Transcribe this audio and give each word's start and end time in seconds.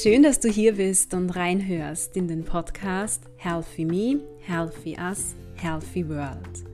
Schön, 0.00 0.22
dass 0.22 0.40
du 0.40 0.48
hier 0.48 0.76
bist 0.76 1.12
und 1.12 1.30
reinhörst 1.30 2.16
in 2.16 2.26
den 2.26 2.44
Podcast 2.44 3.24
Healthy 3.36 3.84
Me, 3.84 4.20
Healthy 4.40 4.96
Us, 4.98 5.34
Healthy 5.56 6.08
World. 6.08 6.64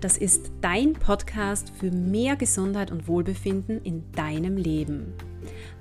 Das 0.00 0.16
ist 0.16 0.50
dein 0.62 0.94
Podcast 0.94 1.70
für 1.78 1.90
mehr 1.90 2.34
Gesundheit 2.34 2.90
und 2.90 3.06
Wohlbefinden 3.08 3.82
in 3.82 4.10
deinem 4.12 4.56
Leben. 4.56 5.12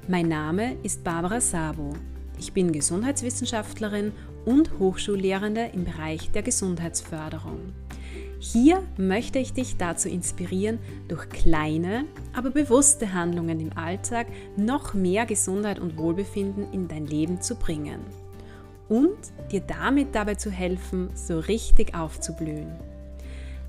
Mein 0.10 0.28
Name 0.28 0.76
ist 0.84 1.04
Barbara 1.04 1.40
Sabo. 1.40 1.94
Ich 2.38 2.52
bin 2.52 2.74
Gesundheitswissenschaftlerin 2.74 4.12
und 4.44 4.78
Hochschullehrende 4.78 5.72
im 5.74 5.86
Bereich 5.86 6.30
der 6.32 6.44
Gesundheitsförderung. 6.44 7.74
Hier 8.44 8.82
möchte 8.98 9.38
ich 9.38 9.54
dich 9.54 9.78
dazu 9.78 10.10
inspirieren, 10.10 10.80
durch 11.08 11.30
kleine, 11.30 12.06
aber 12.34 12.50
bewusste 12.50 13.14
Handlungen 13.14 13.60
im 13.60 13.78
Alltag 13.78 14.26
noch 14.58 14.96
mehr 14.96 15.28
Gesundheit 15.28 15.78
und 15.78 15.96
Wohlbefinden 15.96 16.74
in 16.74 16.88
dein 16.88 17.06
Leben 17.06 17.40
zu 17.40 17.54
bringen 17.54 18.00
und 18.90 19.16
dir 19.52 19.62
damit 19.62 20.16
dabei 20.16 20.34
zu 20.34 20.50
helfen, 20.50 21.12
so 21.14 21.38
richtig 21.38 21.94
aufzublühen. 21.94 22.72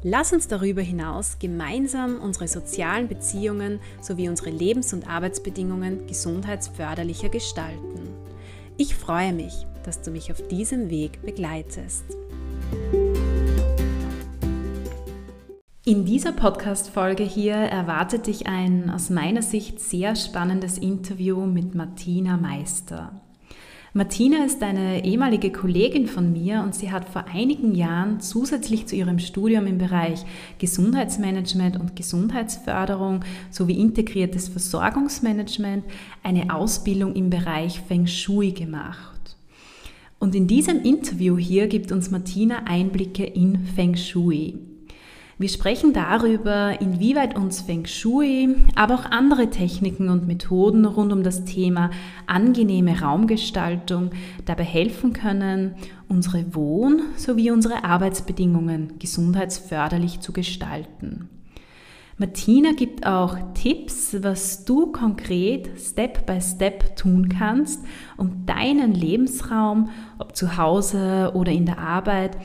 Lass 0.03 0.33
uns 0.33 0.49
darüber 0.49 0.81
hinaus 0.81 1.37
gemeinsam 1.39 2.19
unsere 2.19 2.49
sozialen 2.49 3.09
Beziehungen 3.09 3.79
sowie 4.01 4.31
unsere 4.31 4.49
Lebens- 4.49 4.95
und 4.95 5.07
Arbeitsbedingungen 5.07 6.07
gesundheitsförderlicher 6.07 7.29
gestalten. 7.29 8.09
Ich 8.79 8.95
freue 8.95 9.35
mich, 9.35 9.67
dass 9.85 10.01
du 10.01 10.11
mich 10.11 10.33
auf 10.33 10.41
diesem 10.49 10.89
Weg 10.89 11.21
begleitest. 11.21 12.05
In 15.85 16.05
dieser 16.05 16.31
Podcast-Folge 16.31 17.25
hier 17.25 17.55
erwartet 17.55 18.29
dich 18.29 18.47
ein 18.47 18.89
aus 18.89 19.11
meiner 19.11 19.43
Sicht 19.43 19.81
sehr 19.81 20.15
spannendes 20.15 20.79
Interview 20.79 21.45
mit 21.45 21.75
Martina 21.75 22.37
Meister. 22.37 23.21
Martina 23.93 24.45
ist 24.45 24.63
eine 24.63 25.05
ehemalige 25.05 25.51
Kollegin 25.51 26.07
von 26.07 26.31
mir 26.31 26.63
und 26.63 26.77
sie 26.77 26.93
hat 26.93 27.09
vor 27.09 27.25
einigen 27.35 27.75
Jahren 27.75 28.21
zusätzlich 28.21 28.87
zu 28.87 28.95
ihrem 28.95 29.19
Studium 29.19 29.67
im 29.67 29.79
Bereich 29.79 30.25
Gesundheitsmanagement 30.61 31.81
und 31.81 31.97
Gesundheitsförderung 31.97 33.25
sowie 33.51 33.81
integriertes 33.81 34.47
Versorgungsmanagement 34.47 35.83
eine 36.23 36.55
Ausbildung 36.55 37.17
im 37.17 37.29
Bereich 37.29 37.81
Feng 37.81 38.07
Shui 38.07 38.53
gemacht. 38.53 39.37
Und 40.21 40.37
in 40.37 40.47
diesem 40.47 40.81
Interview 40.85 41.37
hier 41.37 41.67
gibt 41.67 41.91
uns 41.91 42.13
Martina 42.13 42.67
Einblicke 42.67 43.25
in 43.25 43.67
Feng 43.75 43.97
Shui. 43.97 44.61
Wir 45.43 45.49
sprechen 45.49 45.93
darüber, 45.93 46.81
inwieweit 46.81 47.35
uns 47.35 47.63
Feng 47.63 47.85
Shui, 47.85 48.55
aber 48.77 48.95
auch 48.95 49.07
andere 49.07 49.51
Techniken 49.51 50.09
und 50.09 50.29
Methoden 50.29 50.85
rund 50.85 51.13
um 51.13 51.25
das 51.25 51.45
Thema 51.45 51.91
angenehme 52.29 53.01
Raumgestaltung 53.01 54.11
dabei 54.45 54.63
helfen 54.63 55.13
können, 55.13 55.75
unsere 56.09 56.55
Wohn- 56.55 57.03
sowie 57.17 57.51
unsere 57.51 57.83
Arbeitsbedingungen 57.83 59.01
gesundheitsförderlich 59.01 60.21
zu 60.21 60.33
gestalten. 60.33 61.29
Martina 62.19 62.71
gibt 62.71 63.05
auch 63.05 63.37
Tipps, 63.55 64.17
was 64.21 64.65
du 64.65 64.93
konkret 64.93 65.71
Step 65.77 66.25
by 66.25 66.41
Step 66.41 66.95
tun 66.95 67.29
kannst, 67.29 67.85
um 68.17 68.47
deinen 68.47 68.95
Lebensraum, 68.95 69.89
ob 70.19 70.37
zu 70.37 70.57
Hause 70.57 71.33
oder 71.35 71.51
in 71.51 71.67
der 71.67 71.79
Arbeit, 71.79 72.37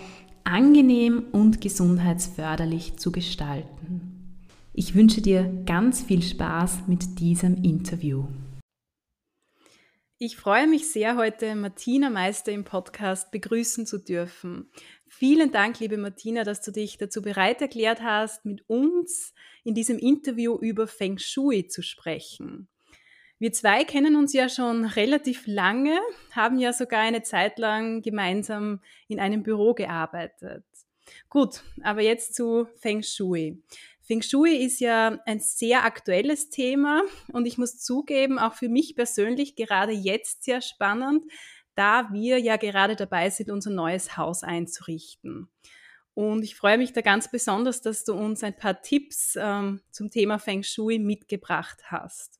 angenehm 0.48 1.26
und 1.34 1.59
gesundheitsförderlich 1.59 2.98
zu 2.98 3.12
gestalten. 3.12 4.40
Ich 4.73 4.95
wünsche 4.95 5.22
dir 5.22 5.44
ganz 5.66 6.02
viel 6.02 6.22
Spaß 6.22 6.88
mit 6.88 7.20
diesem 7.20 7.62
Interview. 7.64 8.26
Ich 10.20 10.38
freue 10.38 10.66
mich 10.66 10.92
sehr, 10.92 11.17
heute 11.17 11.54
Martina 11.56 12.09
Meister 12.09 12.52
im 12.52 12.64
Podcast 12.64 13.30
begrüßen 13.30 13.86
zu 13.86 13.99
dürfen. 13.99 14.71
Vielen 15.08 15.52
Dank, 15.52 15.80
liebe 15.80 15.98
Martina, 15.98 16.44
dass 16.44 16.61
du 16.61 16.71
dich 16.71 16.98
dazu 16.98 17.21
bereit 17.21 17.61
erklärt 17.61 18.02
hast, 18.02 18.45
mit 18.45 18.64
uns 18.67 19.33
in 19.64 19.76
diesem 19.76 20.00
Interview 20.00 20.58
über 20.58 20.88
Feng 20.88 21.17
Shui 21.17 21.67
zu 21.67 21.83
sprechen. 21.83 22.67
Wir 23.39 23.53
zwei 23.53 23.83
kennen 23.83 24.15
uns 24.15 24.33
ja 24.33 24.49
schon 24.49 24.83
relativ 24.86 25.45
lange, 25.45 25.99
haben 26.31 26.58
ja 26.58 26.73
sogar 26.73 27.02
eine 27.02 27.21
Zeit 27.21 27.59
lang 27.59 28.02
gemeinsam 28.02 28.81
in 29.08 29.20
einem 29.20 29.43
Büro 29.43 29.75
gearbeitet. 29.75 30.65
Gut, 31.30 31.61
aber 31.83 32.02
jetzt 32.02 32.33
zu 32.33 32.67
Feng 32.77 33.03
Shui. 33.03 33.61
Feng 34.02 34.21
Shui 34.21 34.55
ist 34.55 34.80
ja 34.80 35.20
ein 35.26 35.39
sehr 35.39 35.83
aktuelles 35.83 36.49
Thema 36.49 37.03
und 37.31 37.45
ich 37.45 37.58
muss 37.58 37.77
zugeben, 37.77 38.39
auch 38.39 38.53
für 38.53 38.70
mich 38.70 38.95
persönlich 38.95 39.55
gerade 39.55 39.92
jetzt 39.92 40.43
sehr 40.43 40.61
spannend, 40.61 41.26
da 41.76 42.09
wir 42.11 42.39
ja 42.39 42.58
gerade 42.58 42.95
dabei 42.95 43.30
sind, 43.30 43.52
unser 43.52 43.70
neues 43.70 44.17
Haus 44.17 44.43
einzurichten. 44.43 45.47
Und 46.15 46.43
ich 46.43 46.55
freue 46.55 46.80
mich 46.80 46.93
da 46.93 47.02
ganz 47.02 47.30
besonders, 47.30 47.81
dass 47.81 48.03
du 48.03 48.14
uns 48.14 48.43
ein 48.43 48.58
paar 48.58 48.81
Tipps 48.81 49.37
ähm, 49.39 49.81
zum 49.92 50.09
Thema 50.09 50.39
Feng 50.39 50.64
Shui 50.64 50.97
mitgebracht 50.97 51.92
hast. 51.92 52.39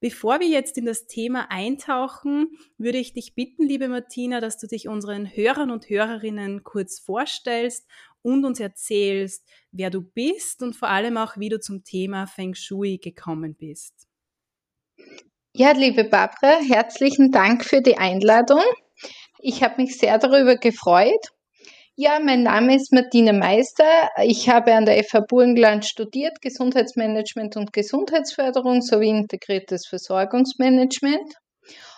Bevor 0.00 0.38
wir 0.38 0.46
jetzt 0.46 0.78
in 0.78 0.86
das 0.86 1.06
Thema 1.06 1.50
eintauchen, 1.50 2.56
würde 2.76 2.98
ich 2.98 3.14
dich 3.14 3.34
bitten, 3.34 3.66
liebe 3.66 3.88
Martina, 3.88 4.40
dass 4.40 4.56
du 4.56 4.68
dich 4.68 4.86
unseren 4.86 5.26
Hörern 5.26 5.72
und 5.72 5.88
Hörerinnen 5.88 6.62
kurz 6.62 7.00
vorstellst 7.00 7.84
und 8.22 8.44
uns 8.44 8.60
erzählst, 8.60 9.44
wer 9.72 9.90
du 9.90 10.02
bist 10.02 10.62
und 10.62 10.76
vor 10.76 10.88
allem 10.88 11.16
auch, 11.16 11.36
wie 11.36 11.48
du 11.48 11.58
zum 11.58 11.82
Thema 11.82 12.26
Feng 12.26 12.54
Shui 12.54 12.98
gekommen 12.98 13.56
bist. 13.56 14.06
Ja, 15.52 15.72
liebe 15.72 16.04
Barbara, 16.04 16.60
herzlichen 16.60 17.32
Dank 17.32 17.64
für 17.64 17.80
die 17.80 17.98
Einladung. 17.98 18.62
Ich 19.40 19.64
habe 19.64 19.82
mich 19.82 19.98
sehr 19.98 20.18
darüber 20.18 20.56
gefreut 20.56 21.32
ja, 22.00 22.20
mein 22.20 22.44
Name 22.44 22.76
ist 22.76 22.92
Martine 22.92 23.32
Meister. 23.32 24.08
Ich 24.22 24.48
habe 24.48 24.72
an 24.72 24.86
der 24.86 25.02
FH 25.02 25.22
Burgenland 25.28 25.84
studiert, 25.84 26.40
Gesundheitsmanagement 26.40 27.56
und 27.56 27.72
Gesundheitsförderung 27.72 28.82
sowie 28.82 29.08
integriertes 29.08 29.88
Versorgungsmanagement. 29.88 31.34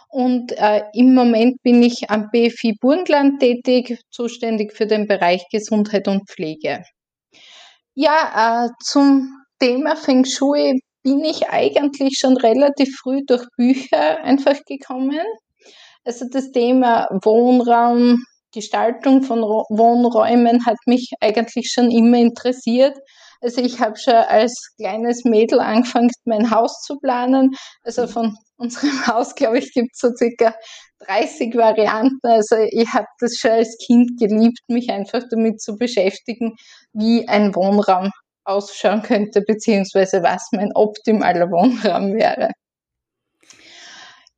Und 0.08 0.52
äh, 0.52 0.84
im 0.94 1.12
Moment 1.12 1.62
bin 1.62 1.82
ich 1.82 2.08
am 2.08 2.30
BFI 2.30 2.78
Burgenland 2.80 3.40
tätig, 3.40 4.00
zuständig 4.10 4.72
für 4.72 4.86
den 4.86 5.06
Bereich 5.06 5.44
Gesundheit 5.52 6.08
und 6.08 6.30
Pflege. 6.30 6.82
Ja, 7.94 8.64
äh, 8.64 8.68
zum 8.82 9.28
Thema 9.58 9.96
Feng 9.96 10.24
Shui 10.24 10.80
bin 11.02 11.22
ich 11.26 11.50
eigentlich 11.50 12.16
schon 12.18 12.38
relativ 12.38 12.96
früh 12.96 13.20
durch 13.26 13.44
Bücher 13.58 14.24
einfach 14.24 14.64
gekommen. 14.66 15.20
Also 16.06 16.24
das 16.32 16.52
Thema 16.52 17.06
Wohnraum, 17.22 18.24
Gestaltung 18.52 19.22
von 19.22 19.40
Wohnräumen 19.40 20.66
hat 20.66 20.78
mich 20.86 21.12
eigentlich 21.20 21.70
schon 21.72 21.90
immer 21.90 22.18
interessiert. 22.18 22.96
Also 23.40 23.62
ich 23.62 23.80
habe 23.80 23.96
schon 23.96 24.14
als 24.14 24.52
kleines 24.76 25.24
Mädel 25.24 25.60
angefangen, 25.60 26.10
mein 26.24 26.50
Haus 26.50 26.82
zu 26.82 26.98
planen. 26.98 27.52
Also 27.82 28.06
von 28.06 28.36
unserem 28.56 28.90
Haus, 29.06 29.34
glaube 29.34 29.58
ich, 29.58 29.72
gibt 29.72 29.90
es 29.94 30.00
so 30.00 30.10
circa 30.14 30.54
30 31.06 31.54
Varianten. 31.54 32.26
Also 32.26 32.56
ich 32.70 32.92
habe 32.92 33.06
das 33.18 33.36
schon 33.36 33.52
als 33.52 33.78
Kind 33.86 34.18
geliebt, 34.18 34.60
mich 34.68 34.90
einfach 34.90 35.22
damit 35.30 35.60
zu 35.62 35.76
beschäftigen, 35.76 36.54
wie 36.92 37.26
ein 37.28 37.54
Wohnraum 37.54 38.10
ausschauen 38.44 39.02
könnte, 39.02 39.42
beziehungsweise 39.46 40.22
was 40.22 40.48
mein 40.52 40.72
optimaler 40.74 41.50
Wohnraum 41.50 42.12
wäre. 42.14 42.50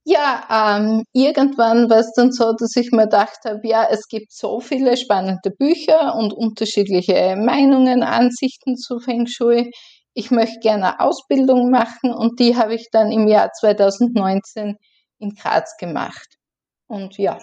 Ja, 0.07 0.79
ähm, 0.81 1.05
irgendwann 1.13 1.89
war 1.89 1.99
es 1.99 2.13
dann 2.15 2.33
so, 2.33 2.53
dass 2.59 2.75
ich 2.77 2.91
mir 2.91 3.05
gedacht 3.05 3.39
habe, 3.45 3.61
ja, 3.63 3.87
es 3.89 4.09
gibt 4.09 4.33
so 4.33 4.59
viele 4.61 4.97
spannende 4.97 5.51
Bücher 5.53 6.17
und 6.17 6.33
unterschiedliche 6.33 7.37
Meinungen, 7.37 8.03
Ansichten 8.03 8.77
zu 8.77 8.99
Feng 8.99 9.27
Shui. 9.29 9.71
Ich 10.15 10.31
möchte 10.33 10.59
gerne 10.61 10.99
Ausbildung 11.01 11.71
machen 11.71 12.13
und 12.13 12.41
die 12.41 12.57
habe 12.57 12.75
ich 12.75 12.89
dann 12.91 13.13
im 13.13 13.29
Jahr 13.29 13.53
2019 13.53 14.77
in 15.19 15.35
Graz 15.35 15.77
gemacht. 15.79 16.37
Und 16.89 17.17
ja, 17.19 17.39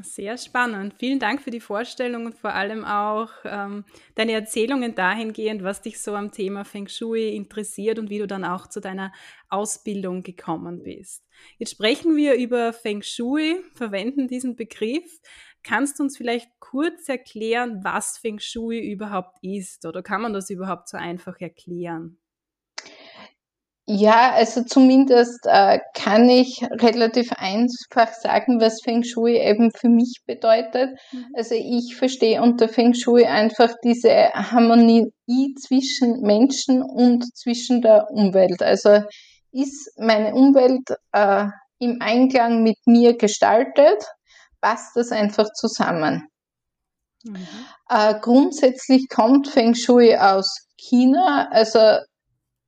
sehr 0.00 0.38
spannend. 0.38 0.94
Vielen 0.98 1.18
Dank 1.18 1.42
für 1.42 1.50
die 1.50 1.60
Vorstellung 1.60 2.26
und 2.26 2.38
vor 2.38 2.54
allem 2.54 2.84
auch 2.84 3.30
ähm, 3.44 3.84
deine 4.14 4.32
Erzählungen 4.32 4.94
dahingehend, 4.94 5.62
was 5.62 5.82
dich 5.82 6.00
so 6.00 6.14
am 6.14 6.32
Thema 6.32 6.64
Feng 6.64 6.88
Shui 6.88 7.34
interessiert 7.36 7.98
und 7.98 8.08
wie 8.08 8.18
du 8.18 8.26
dann 8.26 8.44
auch 8.44 8.66
zu 8.66 8.80
deiner 8.80 9.12
Ausbildung 9.50 10.22
gekommen 10.22 10.82
bist. 10.82 11.26
Jetzt 11.58 11.72
sprechen 11.72 12.16
wir 12.16 12.34
über 12.34 12.72
Feng 12.72 13.02
Shui, 13.02 13.62
verwenden 13.74 14.28
diesen 14.28 14.56
Begriff. 14.56 15.20
Kannst 15.62 15.98
du 15.98 16.04
uns 16.04 16.16
vielleicht 16.16 16.48
kurz 16.58 17.08
erklären, 17.08 17.80
was 17.84 18.16
Feng 18.16 18.38
Shui 18.38 18.80
überhaupt 18.80 19.38
ist 19.42 19.84
oder 19.84 20.02
kann 20.02 20.22
man 20.22 20.32
das 20.32 20.48
überhaupt 20.48 20.88
so 20.88 20.96
einfach 20.96 21.38
erklären? 21.38 22.18
Ja, 23.86 24.32
also 24.34 24.62
zumindest 24.62 25.40
äh, 25.44 25.80
kann 25.94 26.28
ich 26.28 26.62
relativ 26.70 27.32
einfach 27.32 28.12
sagen, 28.12 28.60
was 28.60 28.80
Feng 28.80 29.02
Shui 29.02 29.36
eben 29.36 29.72
für 29.72 29.88
mich 29.88 30.20
bedeutet. 30.24 30.90
Mhm. 31.10 31.26
Also 31.34 31.56
ich 31.56 31.96
verstehe 31.96 32.40
unter 32.40 32.68
Feng 32.68 32.94
Shui 32.94 33.24
einfach 33.24 33.74
diese 33.82 34.30
Harmonie 34.34 35.10
zwischen 35.60 36.20
Menschen 36.20 36.82
und 36.82 37.24
zwischen 37.36 37.82
der 37.82 38.06
Umwelt. 38.10 38.62
Also 38.62 39.02
ist 39.50 39.90
meine 39.98 40.32
Umwelt 40.32 40.94
äh, 41.10 41.46
im 41.80 42.00
Einklang 42.00 42.62
mit 42.62 42.78
mir 42.86 43.16
gestaltet, 43.16 44.04
passt 44.60 44.94
das 44.94 45.10
einfach 45.10 45.52
zusammen. 45.54 46.28
Mhm. 47.24 47.48
Äh, 47.88 48.14
grundsätzlich 48.20 49.08
kommt 49.08 49.48
Feng 49.48 49.74
Shui 49.74 50.16
aus 50.16 50.68
China, 50.76 51.48
also 51.50 51.98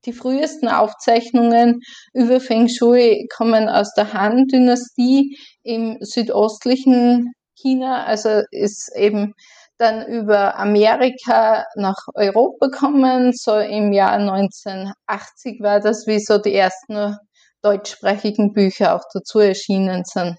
die 0.07 0.13
frühesten 0.13 0.69
Aufzeichnungen 0.69 1.81
über 2.13 2.41
Feng 2.41 2.69
Shui 2.69 3.27
kommen 3.35 3.69
aus 3.69 3.93
der 3.95 4.13
Han-Dynastie 4.13 5.37
im 5.63 5.99
südostlichen 6.01 7.33
China, 7.55 8.05
also 8.05 8.43
ist 8.51 8.91
eben 8.97 9.35
dann 9.79 10.07
über 10.07 10.57
Amerika 10.57 11.65
nach 11.77 11.97
Europa 12.15 12.69
kommen. 12.69 13.33
So 13.33 13.59
im 13.59 13.93
Jahr 13.93 14.13
1980 14.13 15.61
war 15.61 15.81
das, 15.81 16.07
wie 16.07 16.21
so 16.21 16.39
die 16.39 16.55
ersten 16.55 17.17
deutschsprachigen 17.63 18.53
Bücher 18.53 18.95
auch 18.95 19.05
dazu 19.13 19.41
erschienen 19.41 20.05
sind. 20.05 20.37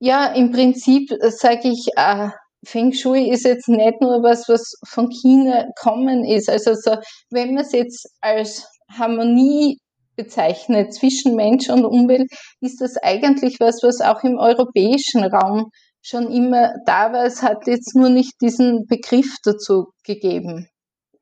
Ja, 0.00 0.26
im 0.26 0.52
Prinzip 0.52 1.10
sage 1.20 1.68
ich, 1.68 1.88
äh, 1.96 2.28
Feng 2.64 2.92
Shui 2.92 3.30
ist 3.30 3.44
jetzt 3.44 3.68
nicht 3.68 4.00
nur 4.00 4.22
was, 4.22 4.48
was 4.48 4.74
von 4.86 5.08
China 5.10 5.66
kommen 5.80 6.24
ist. 6.24 6.48
Also 6.48 6.74
so, 6.74 6.96
wenn 7.30 7.54
man 7.54 7.64
es 7.64 7.72
jetzt 7.72 8.08
als 8.20 8.66
Harmonie 8.90 9.78
bezeichnet 10.16 10.92
zwischen 10.92 11.36
Mensch 11.36 11.68
und 11.70 11.84
Umwelt, 11.84 12.28
ist 12.60 12.80
das 12.80 12.96
eigentlich 12.96 13.60
was, 13.60 13.82
was 13.82 14.00
auch 14.00 14.24
im 14.24 14.36
europäischen 14.36 15.22
Raum 15.24 15.70
schon 16.02 16.30
immer 16.32 16.74
da 16.86 17.12
war. 17.12 17.24
Es 17.24 17.42
hat 17.42 17.66
jetzt 17.66 17.94
nur 17.94 18.08
nicht 18.08 18.32
diesen 18.40 18.86
Begriff 18.86 19.36
dazu 19.44 19.92
gegeben. 20.04 20.68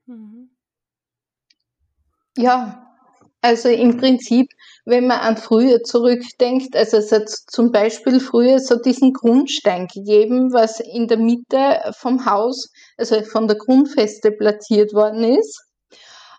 Mhm. 0.06 0.50
Ja, 2.38 2.85
also 3.42 3.68
im 3.68 3.96
Prinzip, 3.96 4.48
wenn 4.84 5.06
man 5.06 5.20
an 5.20 5.36
früher 5.36 5.82
zurückdenkt, 5.82 6.76
also 6.76 6.96
es 6.96 7.12
hat 7.12 7.28
zum 7.28 7.70
Beispiel 7.70 8.20
früher 8.20 8.58
so 8.58 8.76
diesen 8.76 9.12
Grundstein 9.12 9.86
gegeben, 9.86 10.52
was 10.52 10.80
in 10.80 11.06
der 11.06 11.18
Mitte 11.18 11.92
vom 11.98 12.26
Haus, 12.26 12.70
also 12.96 13.22
von 13.22 13.46
der 13.46 13.56
Grundfeste 13.56 14.32
platziert 14.32 14.92
worden 14.92 15.24
ist. 15.24 15.62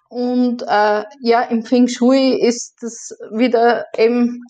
Und 0.09 0.63
äh, 0.63 1.03
ja, 1.21 1.41
im 1.49 1.63
Feng 1.63 1.87
Shui 1.87 2.33
ist 2.39 2.75
das 2.81 3.09
wieder 3.31 3.85
eben 3.97 4.41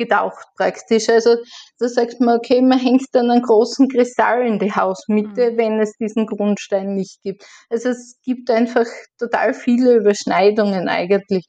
aufgetaucht 0.00 0.46
praktisch. 0.56 1.08
Also 1.08 1.36
da 1.78 1.88
sagt 1.88 2.20
man, 2.20 2.38
okay, 2.38 2.60
man 2.62 2.78
hängt 2.78 3.06
dann 3.12 3.30
einen 3.30 3.42
großen 3.42 3.88
Kristall 3.88 4.46
in 4.46 4.58
die 4.58 4.72
Hausmitte, 4.72 5.52
mhm. 5.52 5.56
wenn 5.56 5.80
es 5.80 5.92
diesen 5.98 6.26
Grundstein 6.26 6.94
nicht 6.94 7.22
gibt. 7.22 7.44
Also 7.68 7.90
es 7.90 8.16
gibt 8.22 8.50
einfach 8.50 8.86
total 9.18 9.54
viele 9.54 9.96
Überschneidungen 9.96 10.88
eigentlich 10.88 11.46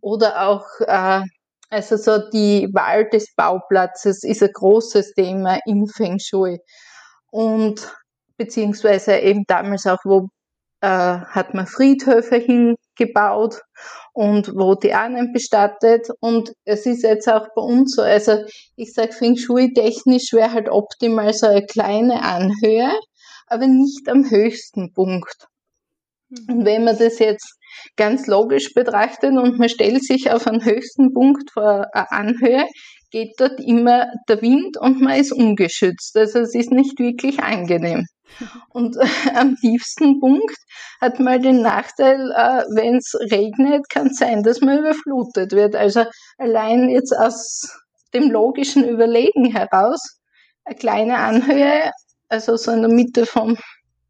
oder 0.00 0.48
auch 0.48 0.66
äh, 0.80 1.22
also 1.70 1.96
so 1.96 2.30
die 2.30 2.68
Wahl 2.72 3.08
des 3.08 3.34
Bauplatzes 3.34 4.24
ist 4.24 4.42
ein 4.42 4.52
großes 4.52 5.14
Thema 5.14 5.58
im 5.64 5.86
Feng 5.86 6.18
Shui 6.18 6.58
und 7.30 7.90
beziehungsweise 8.36 9.16
eben 9.18 9.44
damals 9.46 9.86
auch, 9.86 10.00
wo 10.04 10.28
äh, 10.82 10.86
hat 10.86 11.54
man 11.54 11.66
Friedhöfe 11.66 12.40
hingebaut 12.96 13.60
und 14.12 14.54
wo 14.54 14.74
die 14.74 14.94
Ahnen 14.94 15.32
bestattet 15.32 16.08
und 16.20 16.52
es 16.64 16.86
ist 16.86 17.02
jetzt 17.02 17.28
auch 17.28 17.48
bei 17.54 17.62
uns 17.62 17.94
so, 17.94 18.02
also 18.02 18.44
ich 18.76 18.92
sage 18.92 19.12
Feng 19.12 19.36
Shui 19.36 19.72
technisch 19.72 20.32
wäre 20.32 20.52
halt 20.52 20.68
optimal 20.68 21.32
so 21.32 21.46
eine 21.46 21.66
kleine 21.66 22.22
Anhöhe, 22.22 22.90
aber 23.46 23.66
nicht 23.66 24.08
am 24.08 24.28
höchsten 24.30 24.92
Punkt. 24.92 25.48
Und 26.48 26.58
mhm. 26.58 26.64
wenn 26.64 26.84
man 26.84 26.98
das 26.98 27.18
jetzt 27.18 27.58
ganz 27.96 28.26
logisch 28.26 28.72
betrachtet 28.74 29.32
und 29.32 29.58
man 29.58 29.68
stellt 29.68 30.04
sich 30.04 30.30
auf 30.30 30.46
einen 30.46 30.64
höchsten 30.64 31.12
Punkt 31.12 31.50
vor 31.52 31.86
einer 31.92 32.12
Anhöhe, 32.12 32.66
geht 33.12 33.34
dort 33.38 33.60
immer 33.60 34.06
der 34.28 34.42
Wind 34.42 34.76
und 34.78 35.00
man 35.00 35.20
ist 35.20 35.32
ungeschützt. 35.32 36.16
Also 36.16 36.40
es 36.40 36.54
ist 36.54 36.72
nicht 36.72 36.98
wirklich 36.98 37.40
angenehm. 37.40 38.06
Und 38.70 38.96
äh, 38.96 39.30
am 39.34 39.56
tiefsten 39.56 40.18
Punkt 40.18 40.56
hat 41.02 41.20
man 41.20 41.42
den 41.42 41.60
Nachteil, 41.60 42.30
äh, 42.30 42.64
wenn 42.74 42.96
es 42.96 43.14
regnet, 43.30 43.88
kann 43.90 44.06
es 44.06 44.16
sein, 44.16 44.42
dass 44.42 44.62
man 44.62 44.78
überflutet 44.78 45.52
wird. 45.52 45.76
Also 45.76 46.04
allein 46.38 46.88
jetzt 46.88 47.12
aus 47.12 47.68
dem 48.14 48.30
logischen 48.30 48.88
Überlegen 48.88 49.44
heraus, 49.44 50.00
eine 50.64 50.76
kleine 50.76 51.18
Anhöhe, 51.18 51.90
also 52.28 52.56
so 52.56 52.72
in 52.72 52.80
der 52.80 52.90
Mitte 52.90 53.26
vom 53.26 53.58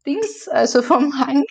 Dings, 0.05 0.47
also 0.47 0.81
vom 0.81 1.19
Hang, 1.19 1.43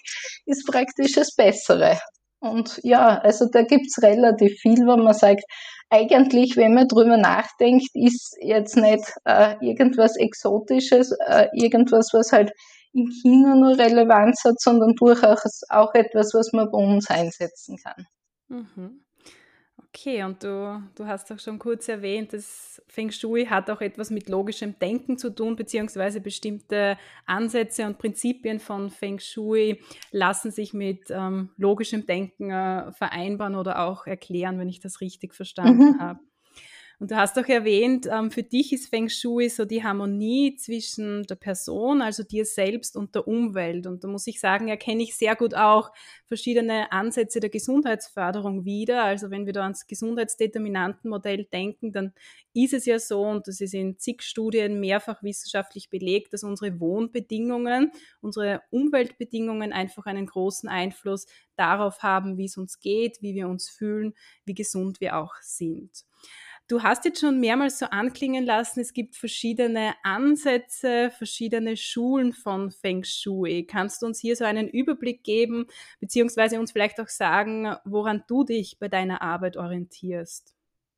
ist 0.46 0.66
praktisch 0.66 1.12
das 1.12 1.34
Bessere. 1.34 1.98
Und 2.42 2.80
ja, 2.82 3.18
also 3.20 3.46
da 3.48 3.62
gibt's 3.62 4.02
relativ 4.02 4.58
viel, 4.58 4.84
wo 4.84 4.96
man 4.96 5.14
sagt, 5.14 5.44
eigentlich, 5.90 6.56
wenn 6.56 6.74
man 6.74 6.88
drüber 6.88 7.16
nachdenkt, 7.16 7.86
ist 7.94 8.36
jetzt 8.40 8.76
nicht 8.76 9.14
äh, 9.24 9.54
irgendwas 9.60 10.16
Exotisches, 10.16 11.12
äh, 11.24 11.46
irgendwas, 11.52 12.10
was 12.12 12.32
halt 12.32 12.50
in 12.92 13.08
China 13.22 13.54
nur 13.54 13.78
Relevanz 13.78 14.42
hat, 14.44 14.60
sondern 14.60 14.94
durchaus 14.96 15.60
auch 15.68 15.94
etwas, 15.94 16.34
was 16.34 16.52
man 16.52 16.68
bei 16.72 16.78
uns 16.78 17.08
einsetzen 17.10 17.76
kann. 17.76 18.06
Mhm. 18.48 19.01
Okay, 19.94 20.22
und 20.24 20.42
du, 20.42 20.82
du 20.94 21.06
hast 21.06 21.30
auch 21.30 21.38
schon 21.38 21.58
kurz 21.58 21.86
erwähnt, 21.86 22.32
dass 22.32 22.80
Feng 22.88 23.10
Shui 23.10 23.44
hat 23.44 23.68
auch 23.68 23.82
etwas 23.82 24.10
mit 24.10 24.30
logischem 24.30 24.78
Denken 24.78 25.18
zu 25.18 25.28
tun, 25.28 25.54
beziehungsweise 25.54 26.22
bestimmte 26.22 26.96
Ansätze 27.26 27.84
und 27.84 27.98
Prinzipien 27.98 28.58
von 28.58 28.88
Feng 28.88 29.18
Shui 29.18 29.82
lassen 30.10 30.50
sich 30.50 30.72
mit 30.72 31.10
ähm, 31.10 31.50
logischem 31.58 32.06
Denken 32.06 32.50
äh, 32.50 32.90
vereinbaren 32.92 33.54
oder 33.54 33.84
auch 33.86 34.06
erklären, 34.06 34.58
wenn 34.58 34.68
ich 34.68 34.80
das 34.80 35.02
richtig 35.02 35.34
verstanden 35.34 35.96
mhm. 35.96 36.00
habe. 36.00 36.20
Und 37.02 37.10
du 37.10 37.16
hast 37.16 37.36
auch 37.36 37.48
erwähnt, 37.48 38.06
ähm, 38.08 38.30
für 38.30 38.44
dich 38.44 38.72
ist 38.72 38.88
Feng 38.88 39.08
Shui 39.08 39.48
so 39.48 39.64
die 39.64 39.82
Harmonie 39.82 40.54
zwischen 40.54 41.24
der 41.24 41.34
Person, 41.34 42.00
also 42.00 42.22
dir 42.22 42.44
selbst 42.44 42.96
und 42.96 43.16
der 43.16 43.26
Umwelt. 43.26 43.88
Und 43.88 44.04
da 44.04 44.08
muss 44.08 44.28
ich 44.28 44.38
sagen, 44.38 44.68
erkenne 44.68 45.02
ich 45.02 45.16
sehr 45.16 45.34
gut 45.34 45.52
auch 45.52 45.90
verschiedene 46.26 46.92
Ansätze 46.92 47.40
der 47.40 47.50
Gesundheitsförderung 47.50 48.64
wieder. 48.64 49.02
Also 49.02 49.32
wenn 49.32 49.46
wir 49.46 49.52
da 49.52 49.64
ans 49.64 49.88
Gesundheitsdeterminantenmodell 49.88 51.46
denken, 51.46 51.90
dann 51.90 52.12
ist 52.54 52.72
es 52.72 52.86
ja 52.86 53.00
so, 53.00 53.22
und 53.22 53.48
das 53.48 53.60
ist 53.60 53.74
in 53.74 53.98
zig 53.98 54.22
Studien 54.22 54.78
mehrfach 54.78 55.24
wissenschaftlich 55.24 55.90
belegt, 55.90 56.32
dass 56.32 56.44
unsere 56.44 56.78
Wohnbedingungen, 56.78 57.90
unsere 58.20 58.62
Umweltbedingungen 58.70 59.72
einfach 59.72 60.06
einen 60.06 60.26
großen 60.26 60.68
Einfluss 60.68 61.26
darauf 61.56 62.04
haben, 62.04 62.38
wie 62.38 62.44
es 62.44 62.56
uns 62.56 62.78
geht, 62.78 63.22
wie 63.22 63.34
wir 63.34 63.48
uns 63.48 63.68
fühlen, 63.68 64.14
wie 64.44 64.54
gesund 64.54 65.00
wir 65.00 65.16
auch 65.16 65.34
sind. 65.40 66.04
Du 66.72 66.82
hast 66.82 67.04
jetzt 67.04 67.20
schon 67.20 67.38
mehrmals 67.38 67.78
so 67.78 67.84
anklingen 67.84 68.46
lassen, 68.46 68.80
es 68.80 68.94
gibt 68.94 69.14
verschiedene 69.14 69.92
Ansätze, 70.02 71.10
verschiedene 71.10 71.76
Schulen 71.76 72.32
von 72.32 72.70
Feng 72.70 73.04
Shui. 73.04 73.66
Kannst 73.66 74.00
du 74.00 74.06
uns 74.06 74.18
hier 74.18 74.36
so 74.36 74.46
einen 74.46 74.68
Überblick 74.68 75.22
geben, 75.22 75.66
beziehungsweise 76.00 76.58
uns 76.58 76.72
vielleicht 76.72 76.98
auch 76.98 77.08
sagen, 77.08 77.76
woran 77.84 78.24
du 78.26 78.44
dich 78.44 78.78
bei 78.78 78.88
deiner 78.88 79.20
Arbeit 79.20 79.58
orientierst? 79.58 80.54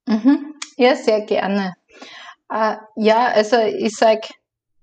Mhm. 0.07 0.55
Ja, 0.77 0.95
sehr 0.95 1.23
gerne. 1.23 1.75
Äh, 2.49 2.77
ja, 2.95 3.33
also 3.33 3.57
ich 3.57 3.97
sage, 3.97 4.29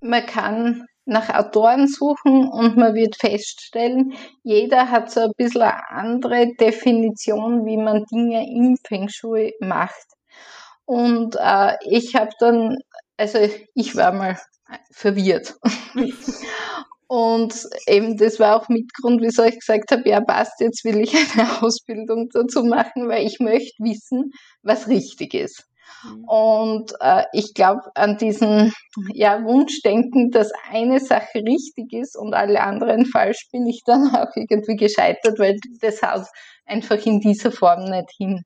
man 0.01 0.25
kann 0.25 0.87
nach 1.05 1.29
Autoren 1.29 1.87
suchen 1.87 2.49
und 2.49 2.75
man 2.75 2.95
wird 2.95 3.15
feststellen, 3.15 4.13
jeder 4.43 4.91
hat 4.91 5.09
so 5.09 5.21
ein 5.21 5.31
bisschen 5.37 5.61
eine 5.61 5.89
andere 5.89 6.53
Definition, 6.59 7.65
wie 7.65 7.77
man 7.77 8.03
Dinge 8.11 8.45
im 8.45 8.75
Feng 8.85 9.07
Shui 9.07 9.53
macht. 9.61 10.17
Und 10.85 11.35
äh, 11.39 11.77
ich 11.89 12.15
habe 12.15 12.31
dann, 12.39 12.77
also 13.17 13.39
ich 13.73 13.95
war 13.95 14.11
mal 14.11 14.39
verwirrt. 14.91 15.55
Und 17.07 17.67
eben 17.87 18.15
das 18.15 18.39
war 18.39 18.55
auch 18.55 18.69
Mitgrund, 18.69 19.21
wieso 19.21 19.43
ich 19.43 19.59
gesagt 19.59 19.91
habe, 19.91 20.07
ja 20.07 20.21
passt, 20.21 20.61
jetzt 20.61 20.85
will 20.85 21.01
ich 21.01 21.13
eine 21.13 21.45
Ausbildung 21.61 22.29
dazu 22.31 22.63
machen, 22.63 23.09
weil 23.09 23.27
ich 23.27 23.39
möchte 23.41 23.83
wissen, 23.83 24.31
was 24.63 24.87
richtig 24.87 25.33
ist. 25.33 25.65
Mhm. 26.05 26.23
Und 26.23 26.93
äh, 27.01 27.25
ich 27.33 27.53
glaube 27.53 27.81
an 27.95 28.17
diesen 28.17 28.71
ja, 29.13 29.43
Wunschdenken, 29.43 30.31
dass 30.31 30.51
eine 30.69 31.01
Sache 31.01 31.39
richtig 31.45 31.91
ist 31.91 32.17
und 32.17 32.33
alle 32.33 32.61
anderen 32.61 33.05
falsch, 33.05 33.49
bin 33.51 33.67
ich 33.67 33.81
dann 33.85 34.07
auch 34.15 34.33
irgendwie 34.35 34.77
gescheitert, 34.77 35.37
weil 35.37 35.57
das 35.81 36.01
haut 36.01 36.27
einfach 36.65 37.05
in 37.05 37.19
dieser 37.19 37.51
Form 37.51 37.89
nicht 37.89 38.09
hin. 38.17 38.43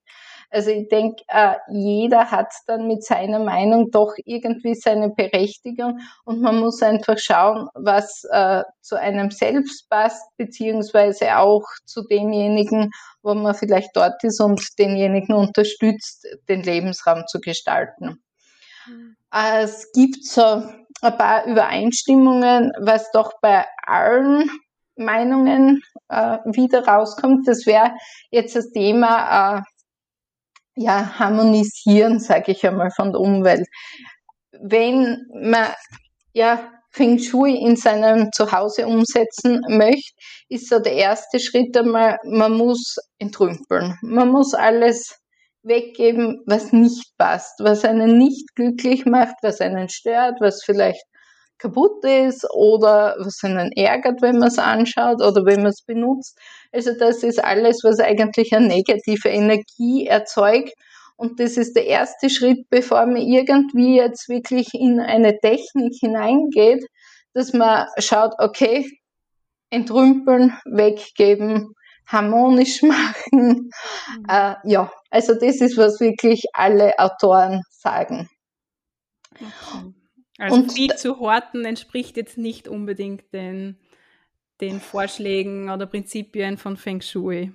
Also 0.50 0.70
ich 0.70 0.88
denke, 0.88 1.24
äh, 1.28 1.56
jeder 1.70 2.32
hat 2.32 2.52
dann 2.68 2.88
mit 2.88 3.04
seiner 3.04 3.40
Meinung 3.40 3.92
doch 3.92 4.14
irgendwie 4.26 4.76
seine 4.76 5.10
Berechtigung 5.10 6.00
und 6.24 6.42
man 6.42 6.60
muss 6.60 6.82
einfach 6.82 7.18
schauen, 7.18 7.68
was 7.74 8.24
äh, 8.32 8.64
zu 8.82 9.00
einem 9.00 9.32
selbst 9.32 9.90
passt, 9.90 10.24
beziehungsweise 10.38 11.38
auch 11.38 11.66
zu 11.86 12.04
denjenigen, 12.04 12.92
wo 13.22 13.34
man 13.34 13.56
vielleicht 13.56 13.96
dort 13.96 14.24
ist 14.24 14.42
und 14.42 14.62
denjenigen 14.78 15.36
unterstützt, 15.36 16.28
den 16.48 16.64
Lebensraum 16.64 17.24
zu 17.28 17.40
gestalten. 17.40 18.22
Mhm. 18.88 19.16
Es 19.32 19.92
gibt 19.92 20.24
so 20.24 20.64
ein 21.02 21.18
paar 21.18 21.46
Übereinstimmungen, 21.46 22.72
was 22.80 23.12
doch 23.12 23.34
bei 23.42 23.66
allen 23.86 24.50
Meinungen 24.96 25.82
äh, 26.10 26.38
wieder 26.46 26.88
rauskommt. 26.88 27.48
Das 27.48 27.66
wäre 27.66 27.92
jetzt 28.32 28.56
das 28.56 28.72
Thema 28.72 29.58
äh, 29.58 29.62
ja, 30.76 31.18
harmonisieren, 31.20 32.20
sage 32.20 32.52
ich 32.52 32.66
einmal, 32.66 32.92
von 32.92 33.12
der 33.12 33.22
Umwelt. 33.22 33.68
Wenn 34.52 35.26
man 35.34 35.68
ja 36.34 36.72
Feng 36.92 37.20
Shui 37.20 37.56
in 37.56 37.76
seinem 37.76 38.32
Zuhause 38.32 38.88
umsetzen 38.88 39.62
möchte, 39.68 40.14
ist 40.48 40.70
so 40.70 40.80
der 40.80 40.94
erste 40.94 41.40
Schritt 41.40 41.76
einmal, 41.76 42.18
man 42.24 42.54
muss 42.54 42.96
entrümpeln. 43.20 43.98
Man 44.02 44.30
muss 44.30 44.54
alles 44.54 45.20
weggeben, 45.64 46.42
was 46.46 46.72
nicht 46.72 47.18
passt, 47.18 47.60
was 47.60 47.84
einen 47.84 48.18
nicht 48.18 48.56
glücklich 48.56 49.06
macht, 49.06 49.36
was 49.42 49.60
einen 49.60 49.90
stört, 49.90 50.40
was 50.40 50.64
vielleicht 50.64 51.04
kaputt 51.58 52.04
ist 52.06 52.48
oder 52.54 53.16
was 53.20 53.44
einen 53.44 53.72
ärgert, 53.72 54.22
wenn 54.22 54.38
man 54.38 54.50
es 54.50 54.60
anschaut 54.60 55.22
oder 55.22 55.46
wenn 55.46 55.64
man 55.64 55.72
es 55.72 55.82
benutzt. 55.82 56.38
Also 56.76 56.92
das 56.94 57.24
ist 57.24 57.42
alles, 57.42 57.80
was 57.84 58.00
eigentlich 58.00 58.54
eine 58.54 58.68
negative 58.68 59.30
Energie 59.30 60.08
erzeugt. 60.08 60.74
Und 61.16 61.40
das 61.40 61.56
ist 61.56 61.78
der 61.78 61.86
erste 61.86 62.30
Schritt, 62.30 62.70
bevor 62.70 63.06
man 63.06 63.16
irgendwie 63.16 63.96
jetzt 63.96 64.28
wirklich 64.28 64.74
in 64.74 65.00
eine 65.00 65.40
Technik 65.40 65.94
hineingeht, 65.98 66.86
dass 67.34 67.54
man 67.54 67.88
schaut, 67.98 68.34
okay, 68.40 68.86
entrümpeln, 69.70 70.54
weggeben, 70.66 71.74
harmonisch 72.08 72.82
machen. 72.82 73.70
Mhm. 74.12 74.26
Äh, 74.28 74.56
ja, 74.66 74.92
also 75.10 75.34
das 75.34 75.62
ist, 75.62 75.78
was 75.78 76.02
wirklich 76.02 76.44
alle 76.52 77.00
Autoren 77.00 77.62
sagen. 77.70 78.30
Okay. 79.34 79.94
Also 80.38 80.56
und 80.58 80.74
viel 80.74 80.94
zu 80.96 81.20
horten 81.20 81.64
entspricht 81.64 82.18
jetzt 82.18 82.38
nicht 82.38 82.68
unbedingt 82.68 83.34
den, 83.34 83.78
den 84.62 84.80
Vorschlägen 84.80 85.70
oder 85.70 85.86
Prinzipien 85.86 86.58
von 86.58 86.78
Feng 86.78 87.02
Shui. 87.02 87.52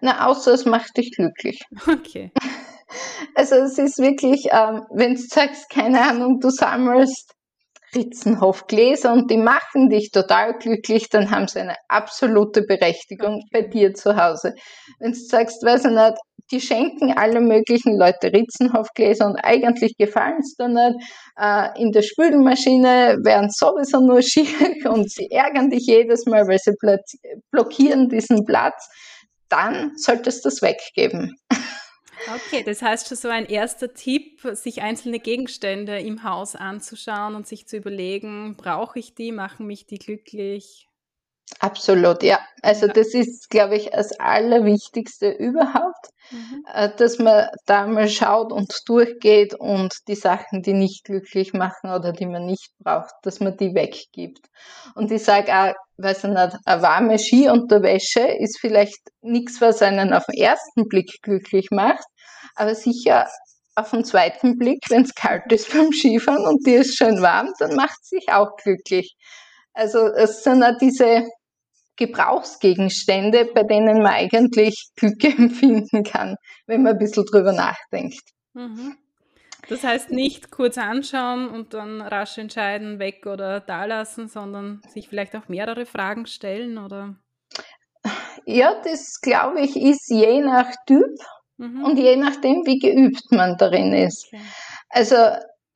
Na, 0.00 0.26
außer 0.26 0.52
es 0.52 0.64
macht 0.64 0.96
dich 0.96 1.12
glücklich. 1.12 1.60
Okay. 1.86 2.32
Also 3.34 3.56
es 3.56 3.78
ist 3.78 3.98
wirklich, 3.98 4.46
ähm, 4.52 4.84
wenn 4.90 5.14
du 5.14 5.20
sagst, 5.20 5.68
keine 5.68 6.00
Ahnung, 6.02 6.38
du 6.40 6.50
sammelst 6.50 7.34
Ritzenhof-Gläser 7.94 9.12
und 9.12 9.30
die 9.30 9.38
machen 9.38 9.88
dich 9.88 10.10
total 10.10 10.56
glücklich, 10.58 11.08
dann 11.08 11.30
haben 11.30 11.48
sie 11.48 11.60
eine 11.60 11.76
absolute 11.88 12.62
Berechtigung 12.62 13.42
bei 13.52 13.62
dir 13.62 13.94
zu 13.94 14.16
Hause. 14.16 14.54
Wenn 15.00 15.12
du 15.12 15.18
sagst, 15.18 15.64
weiß 15.64 15.86
ich 15.86 15.90
nicht, 15.90 16.16
die 16.50 16.60
schenken 16.60 17.12
alle 17.12 17.40
möglichen 17.40 17.98
Leute 17.98 18.32
Ritzenhof-Gläser 18.32 19.26
und 19.26 19.36
eigentlich 19.36 19.96
gefallen 19.96 20.38
es 20.40 20.54
dir 20.54 20.68
nicht. 20.68 20.96
Äh, 21.38 21.80
in 21.80 21.92
der 21.92 22.02
Spülmaschine 22.02 23.18
werden 23.22 23.50
sowieso 23.50 24.00
nur 24.00 24.22
schier 24.22 24.90
und 24.90 25.10
sie 25.10 25.30
ärgern 25.30 25.70
dich 25.70 25.86
jedes 25.86 26.26
Mal, 26.26 26.46
weil 26.46 26.58
sie 26.58 26.72
blockieren 27.50 28.08
diesen 28.08 28.44
Platz. 28.44 28.88
Dann 29.48 29.92
solltest 29.96 30.44
du 30.44 30.48
es 30.48 30.62
weggeben. 30.62 31.36
Okay, 32.34 32.64
das 32.64 32.82
heißt 32.82 33.06
schon 33.08 33.16
so 33.16 33.28
ein 33.28 33.46
erster 33.46 33.94
Tipp, 33.94 34.40
sich 34.54 34.82
einzelne 34.82 35.20
Gegenstände 35.20 36.00
im 36.00 36.24
Haus 36.24 36.56
anzuschauen 36.56 37.36
und 37.36 37.46
sich 37.46 37.68
zu 37.68 37.76
überlegen, 37.76 38.56
brauche 38.56 38.98
ich 38.98 39.14
die, 39.14 39.30
machen 39.30 39.66
mich 39.66 39.86
die 39.86 39.98
glücklich? 39.98 40.88
Absolut, 41.60 42.22
ja. 42.22 42.40
Also 42.62 42.88
das 42.88 43.14
ist, 43.14 43.48
glaube 43.50 43.76
ich, 43.76 43.90
das 43.90 44.18
Allerwichtigste 44.18 45.30
überhaupt, 45.30 46.08
mhm. 46.30 46.64
Äh, 46.72 46.90
dass 46.96 47.18
man 47.18 47.48
da 47.66 47.86
mal 47.86 48.08
schaut 48.08 48.52
und 48.52 48.72
durchgeht 48.86 49.54
und 49.54 49.94
die 50.08 50.16
Sachen, 50.16 50.62
die 50.62 50.72
nicht 50.72 51.04
glücklich 51.04 51.52
machen 51.52 51.90
oder 51.90 52.12
die 52.12 52.26
man 52.26 52.46
nicht 52.46 52.70
braucht, 52.80 53.14
dass 53.22 53.40
man 53.40 53.56
die 53.56 53.74
weggibt. 53.74 54.46
Und 54.96 55.12
ich 55.12 55.22
sage 55.22 55.54
auch, 55.54 55.74
weiß 55.98 56.24
ich 56.24 56.30
nicht, 56.30 56.56
eine 56.64 56.82
warme 56.82 57.18
Skiunterwäsche 57.18 58.26
ist 58.26 58.58
vielleicht 58.60 58.98
nichts, 59.22 59.60
was 59.60 59.82
einen 59.82 60.12
auf 60.12 60.26
den 60.26 60.40
ersten 60.40 60.88
Blick 60.88 61.22
glücklich 61.22 61.68
macht, 61.70 62.04
aber 62.56 62.74
sicher 62.74 63.28
auf 63.76 63.90
den 63.90 64.04
zweiten 64.04 64.58
Blick, 64.58 64.80
wenn 64.88 65.02
es 65.02 65.14
kalt 65.14 65.52
ist 65.52 65.72
beim 65.72 65.92
Skifahren 65.92 66.44
und 66.44 66.66
dir 66.66 66.80
ist 66.80 66.96
schön 66.96 67.22
warm, 67.22 67.52
dann 67.60 67.76
macht 67.76 67.98
es 68.02 68.08
sich 68.08 68.28
auch 68.32 68.56
glücklich. 68.56 69.14
Also 69.76 70.06
es 70.06 70.42
sind 70.42 70.62
auch 70.62 70.78
diese 70.80 71.28
Gebrauchsgegenstände, 71.96 73.50
bei 73.54 73.62
denen 73.62 73.98
man 73.98 74.12
eigentlich 74.12 74.88
Glück 74.96 75.22
empfinden 75.38 76.02
kann, 76.02 76.36
wenn 76.66 76.82
man 76.82 76.94
ein 76.94 76.98
bisschen 76.98 77.26
drüber 77.26 77.52
nachdenkt. 77.52 78.22
Mhm. 78.54 78.96
Das 79.68 79.82
heißt 79.82 80.10
nicht 80.10 80.50
kurz 80.50 80.78
anschauen 80.78 81.48
und 81.48 81.74
dann 81.74 82.00
rasch 82.00 82.38
entscheiden, 82.38 82.98
weg 82.98 83.26
oder 83.26 83.60
da 83.60 83.84
lassen, 83.84 84.28
sondern 84.28 84.80
sich 84.88 85.08
vielleicht 85.08 85.36
auch 85.36 85.48
mehrere 85.48 85.84
Fragen 85.84 86.26
stellen 86.26 86.78
oder? 86.78 87.16
Ja, 88.46 88.80
das 88.82 89.20
glaube 89.20 89.60
ich 89.60 89.76
ist 89.76 90.08
je 90.08 90.40
nach 90.40 90.70
Typ 90.86 91.18
mhm. 91.58 91.84
und 91.84 91.98
je 91.98 92.16
nachdem, 92.16 92.64
wie 92.64 92.78
geübt 92.78 93.24
man 93.30 93.56
darin 93.58 93.92
ist. 93.92 94.26
Okay. 94.32 94.42
Also 94.88 95.16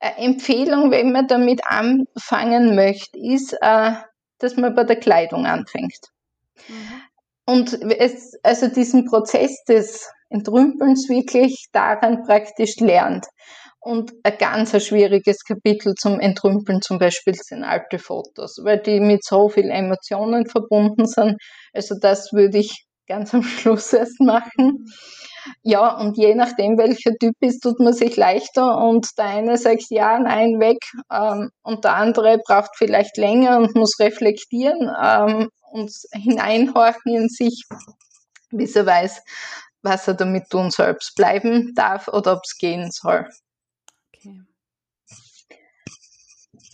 Empfehlung, 0.01 0.91
wenn 0.91 1.11
man 1.11 1.27
damit 1.27 1.61
anfangen 1.65 2.75
möchte, 2.75 3.19
ist, 3.19 3.53
äh, 3.61 3.91
dass 4.39 4.57
man 4.57 4.73
bei 4.73 4.83
der 4.83 4.95
Kleidung 4.95 5.45
anfängt. 5.45 6.09
Mhm. 6.67 7.01
Und 7.45 7.81
es, 7.99 8.33
also 8.43 8.67
diesen 8.67 9.05
Prozess 9.05 9.63
des 9.67 10.09
Entrümpelns 10.29 11.09
wirklich 11.09 11.67
daran 11.71 12.23
praktisch 12.23 12.77
lernt. 12.77 13.25
Und 13.79 14.13
ein 14.23 14.37
ganz 14.37 14.79
schwieriges 14.85 15.43
Kapitel 15.43 15.95
zum 15.95 16.19
Entrümpeln 16.19 16.81
zum 16.81 16.99
Beispiel 16.99 17.33
sind 17.33 17.63
alte 17.63 17.97
Fotos, 17.97 18.59
weil 18.63 18.79
die 18.79 18.99
mit 18.99 19.23
so 19.23 19.49
vielen 19.49 19.71
Emotionen 19.71 20.45
verbunden 20.45 21.07
sind. 21.07 21.37
Also 21.73 21.95
das 21.99 22.31
würde 22.31 22.59
ich 22.59 22.85
ganz 23.11 23.33
am 23.33 23.43
Schluss 23.43 23.91
erst 23.91 24.21
machen. 24.21 24.85
Ja, 25.63 25.97
und 25.97 26.17
je 26.17 26.35
nachdem, 26.35 26.77
welcher 26.77 27.11
Typ 27.19 27.35
ist, 27.41 27.61
tut 27.61 27.79
man 27.79 27.93
sich 27.93 28.15
leichter 28.15 28.77
und 28.77 29.07
der 29.17 29.25
eine 29.25 29.57
sagt 29.57 29.85
ja, 29.89 30.19
nein, 30.19 30.59
weg 30.59 30.77
ähm, 31.11 31.49
und 31.63 31.83
der 31.83 31.95
andere 31.95 32.37
braucht 32.45 32.71
vielleicht 32.77 33.17
länger 33.17 33.57
und 33.57 33.75
muss 33.75 33.99
reflektieren 33.99 34.89
ähm, 35.03 35.49
und 35.71 35.91
hineinhorchen 36.13 37.15
in 37.15 37.27
sich, 37.27 37.63
bis 38.51 38.75
er 38.75 38.85
weiß, 38.85 39.21
was 39.81 40.07
er 40.07 40.13
damit 40.13 40.49
tun 40.49 40.69
soll, 40.69 40.91
ob 40.91 40.97
es 41.01 41.13
bleiben 41.15 41.73
darf 41.75 42.07
oder 42.07 42.33
ob 42.33 42.41
es 42.45 42.57
gehen 42.57 42.91
soll. 42.91 43.27
Okay. 44.13 44.41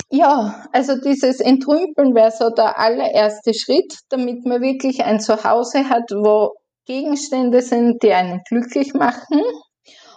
Ja, 0.09 0.65
also 0.71 0.95
dieses 1.01 1.41
Entrümpeln 1.41 2.15
wäre 2.15 2.31
so 2.31 2.49
der 2.49 2.79
allererste 2.79 3.53
Schritt, 3.53 3.93
damit 4.09 4.45
man 4.45 4.61
wirklich 4.61 5.03
ein 5.03 5.19
Zuhause 5.19 5.89
hat, 5.89 6.11
wo 6.11 6.53
Gegenstände 6.85 7.61
sind, 7.61 8.01
die 8.01 8.13
einen 8.13 8.41
glücklich 8.47 8.93
machen. 8.93 9.41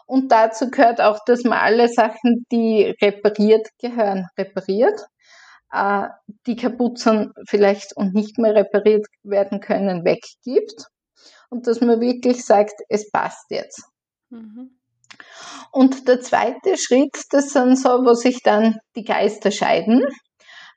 Und 0.06 0.32
dazu 0.32 0.70
gehört 0.70 1.00
auch, 1.00 1.18
dass 1.26 1.44
man 1.44 1.58
alle 1.58 1.88
Sachen, 1.88 2.44
die 2.50 2.94
repariert 3.02 3.68
gehören, 3.78 4.26
repariert. 4.38 5.00
Äh, 5.72 6.08
die 6.46 6.56
kaputt 6.56 6.98
sind 6.98 7.32
vielleicht 7.48 7.96
und 7.96 8.14
nicht 8.14 8.38
mehr 8.38 8.54
repariert 8.54 9.06
werden 9.22 9.60
können, 9.60 10.04
weggibt. 10.04 10.86
Und 11.48 11.66
dass 11.66 11.80
man 11.80 12.00
wirklich 12.00 12.44
sagt, 12.44 12.74
es 12.88 13.10
passt 13.10 13.50
jetzt. 13.50 13.82
Mhm. 14.30 14.79
Und 15.72 16.08
der 16.08 16.20
zweite 16.20 16.76
Schritt, 16.76 17.16
das 17.30 17.50
sind 17.50 17.78
so, 17.78 17.88
wo 18.04 18.14
sich 18.14 18.42
dann 18.42 18.78
die 18.96 19.04
Geister 19.04 19.50
scheiden. 19.50 20.02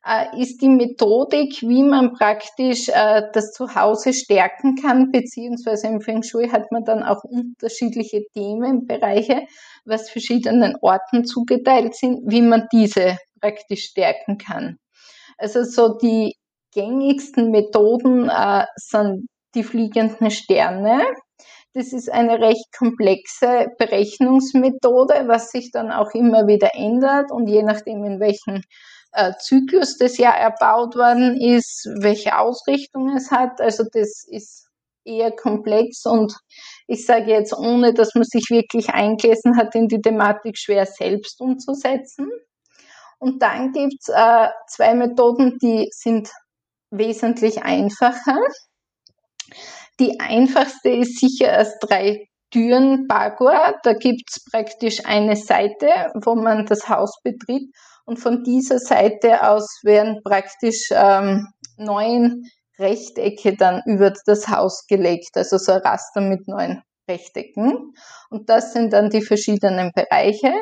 Äh, 0.06 0.42
ist 0.42 0.62
die 0.62 0.68
Methodik, 0.68 1.62
wie 1.62 1.82
man 1.82 2.14
praktisch 2.14 2.90
äh, 2.90 3.22
das 3.32 3.54
Zuhause 3.54 4.12
stärken 4.12 4.76
kann, 4.76 5.12
beziehungsweise 5.12 5.88
im 5.88 6.02
Feng 6.02 6.24
Shui 6.24 6.50
hat 6.50 6.72
man 6.72 6.84
dann 6.84 7.04
auch 7.04 7.24
unterschiedliche 7.24 8.22
Themenbereiche, 8.34 9.44
was 9.86 10.10
verschiedenen 10.10 10.76
Orten 10.82 11.24
zugeteilt 11.24 11.96
sind, 11.96 12.20
wie 12.26 12.42
man 12.42 12.68
diese 12.74 13.18
praktisch 13.40 13.86
stärken 13.86 14.38
kann. 14.38 14.78
Also 15.38 15.64
so 15.64 15.98
die 15.98 16.36
gängigsten 16.74 17.50
Methoden 17.52 18.30
äh, 18.30 18.66
sind 18.76 19.28
die 19.56 19.64
fliegenden 19.64 20.32
Sterne. 20.32 21.02
Das 21.74 21.92
ist 21.92 22.12
eine 22.12 22.40
recht 22.40 22.72
komplexe 22.78 23.68
Berechnungsmethode, 23.80 25.28
was 25.28 25.50
sich 25.50 25.72
dann 25.72 25.92
auch 25.92 26.12
immer 26.14 26.46
wieder 26.46 26.76
ändert 26.76 27.32
und 27.32 27.48
je 27.48 27.64
nachdem, 27.64 28.04
in 28.04 28.20
welchen 28.20 28.64
äh, 29.12 29.34
Zyklus 29.40 29.98
das 29.98 30.18
ja 30.18 30.32
erbaut 30.32 30.96
worden 30.96 31.36
ist, 31.40 31.88
welche 32.00 32.38
Ausrichtung 32.38 33.16
es 33.16 33.32
hat. 33.32 33.60
Also 33.60 33.84
das 33.92 34.24
ist 34.28 34.68
eher 35.06 35.32
komplex 35.32 36.06
und 36.06 36.34
ich 36.88 37.06
sage 37.06 37.32
jetzt, 37.32 37.54
ohne 37.54 37.94
dass 37.94 38.16
man 38.16 38.24
sich 38.24 38.46
wirklich 38.50 38.90
eingelesen 38.90 39.58
hat 39.58 39.76
in 39.76 39.88
die 39.88 40.02
Thematik, 40.02 40.58
schwer 40.58 40.86
selbst 40.86 41.42
umzusetzen. 41.42 42.30
Und 43.20 43.42
dann 43.42 43.72
gibt's 43.72 44.10
äh, 44.10 44.50
zwei 44.68 44.94
Methoden, 44.94 45.58
die 45.62 45.88
sind 45.92 46.30
wesentlich 46.92 47.64
einfacher. 47.64 48.38
Die 50.00 50.20
einfachste 50.20 50.90
ist 50.90 51.20
sicher 51.20 51.58
das 51.58 51.78
drei 51.80 52.28
Türen 52.52 53.08
Bagua. 53.08 53.76
Da 53.84 53.94
gibt's 53.94 54.44
praktisch 54.52 55.06
eine 55.06 55.36
Seite, 55.36 56.12
wo 56.16 56.36
man 56.36 56.66
das 56.66 56.90
Haus 56.90 57.20
betritt 57.24 57.70
und 58.06 58.18
von 58.18 58.44
dieser 58.44 58.80
Seite 58.80 59.48
aus 59.48 59.80
werden 59.84 60.22
praktisch 60.24 60.90
ähm, 60.92 61.48
neun 61.78 62.44
Rechtecke 62.80 63.56
dann 63.56 63.82
über 63.86 64.12
das 64.26 64.48
Haus 64.50 64.86
gelegt, 64.88 65.36
also 65.36 65.58
so 65.58 65.74
ein 65.74 65.82
Raster 65.82 66.22
mit 66.22 66.48
neun 66.48 66.82
Rechtecken. 67.10 67.94
Und 68.30 68.50
das 68.50 68.74
sind 68.74 68.94
dann 68.94 69.10
die 69.10 69.22
verschiedenen 69.22 69.92
Bereiche. 69.94 70.54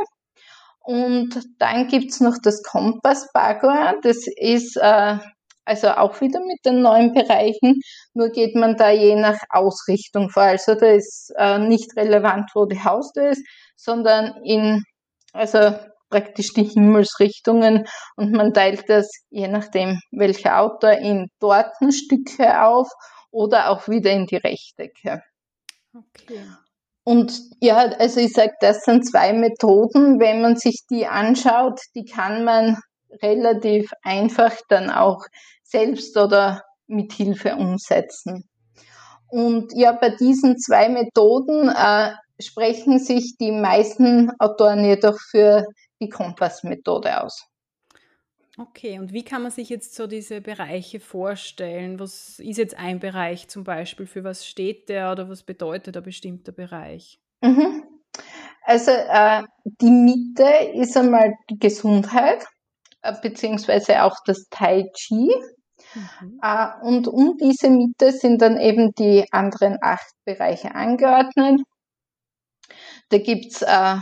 Und 0.83 1.39
dann 1.59 1.87
gibt's 1.87 2.19
noch 2.19 2.37
das 2.41 2.63
Kompass 2.63 3.29
Bagua. 3.33 3.95
Das 4.01 4.25
ist 4.35 4.77
äh, 4.77 5.17
also 5.65 5.89
auch 5.89 6.19
wieder 6.21 6.39
mit 6.39 6.59
den 6.65 6.81
neuen 6.81 7.13
Bereichen, 7.13 7.79
nur 8.13 8.29
geht 8.29 8.55
man 8.55 8.75
da 8.77 8.89
je 8.91 9.15
nach 9.15 9.37
Ausrichtung 9.49 10.29
vor. 10.29 10.43
Also 10.43 10.75
da 10.75 10.87
ist 10.87 11.33
äh, 11.37 11.59
nicht 11.59 11.95
relevant, 11.95 12.49
wo 12.55 12.65
die 12.65 12.83
Haustür 12.83 13.29
ist, 13.29 13.45
sondern 13.75 14.43
in, 14.43 14.83
also 15.33 15.73
praktisch 16.09 16.53
die 16.53 16.65
Himmelsrichtungen 16.65 17.87
und 18.17 18.31
man 18.33 18.53
teilt 18.53 18.89
das 18.89 19.09
je 19.29 19.47
nachdem, 19.47 19.99
welcher 20.11 20.59
Autor 20.59 20.91
in 20.91 21.27
Tortenstücke 21.39 22.63
auf 22.63 22.89
oder 23.31 23.69
auch 23.69 23.87
wieder 23.87 24.11
in 24.11 24.25
die 24.25 24.37
Rechtecke. 24.37 25.21
Okay. 25.95 26.45
Und 27.03 27.33
ja, 27.59 27.77
also 27.77 28.19
ich 28.19 28.33
sage, 28.33 28.53
das 28.59 28.83
sind 28.83 29.09
zwei 29.09 29.33
Methoden. 29.33 30.19
Wenn 30.19 30.41
man 30.41 30.55
sich 30.55 30.81
die 30.89 31.07
anschaut, 31.07 31.79
die 31.95 32.05
kann 32.05 32.43
man 32.43 32.77
relativ 33.21 33.91
einfach 34.03 34.53
dann 34.69 34.89
auch 34.89 35.25
selbst 35.63 36.17
oder 36.17 36.63
mit 36.87 37.13
Hilfe 37.13 37.55
umsetzen. 37.55 38.49
Und 39.27 39.71
ja, 39.73 39.93
bei 39.93 40.09
diesen 40.09 40.57
zwei 40.57 40.89
Methoden 40.89 41.69
äh, 41.69 42.11
sprechen 42.39 42.99
sich 42.99 43.37
die 43.39 43.51
meisten 43.51 44.31
Autoren 44.39 44.83
jedoch 44.83 45.17
für 45.19 45.65
die 46.01 46.09
Kompassmethode 46.09 47.23
aus. 47.23 47.47
Okay, 48.57 48.99
und 48.99 49.13
wie 49.13 49.23
kann 49.23 49.41
man 49.41 49.51
sich 49.51 49.69
jetzt 49.69 49.95
so 49.95 50.07
diese 50.07 50.41
Bereiche 50.41 50.99
vorstellen? 50.99 51.99
Was 51.99 52.39
ist 52.39 52.57
jetzt 52.57 52.77
ein 52.77 52.99
Bereich 52.99 53.47
zum 53.47 53.63
Beispiel? 53.63 54.05
Für 54.05 54.25
was 54.25 54.45
steht 54.45 54.89
der 54.89 55.11
oder 55.13 55.29
was 55.29 55.43
bedeutet 55.43 55.95
ein 55.95 56.03
bestimmter 56.03 56.51
Bereich? 56.51 57.19
Mhm. 57.41 57.83
Also 58.63 58.91
äh, 58.91 59.43
die 59.63 59.89
Mitte 59.89 60.49
ist 60.73 60.97
einmal 60.97 61.35
die 61.49 61.57
Gesundheit, 61.57 62.45
beziehungsweise 63.21 64.03
auch 64.03 64.15
das 64.25 64.47
Tai 64.49 64.89
Chi. 64.95 65.29
Mhm. 65.93 66.39
Äh, 66.41 66.67
und 66.83 67.07
um 67.07 67.37
diese 67.37 67.69
Mitte 67.69 68.11
sind 68.11 68.41
dann 68.41 68.57
eben 68.59 68.91
die 68.97 69.25
anderen 69.31 69.77
acht 69.81 70.13
Bereiche 70.25 70.73
angeordnet. 70.75 71.61
Da 73.09 73.17
gibt's 73.17 73.61
äh, 73.61 73.97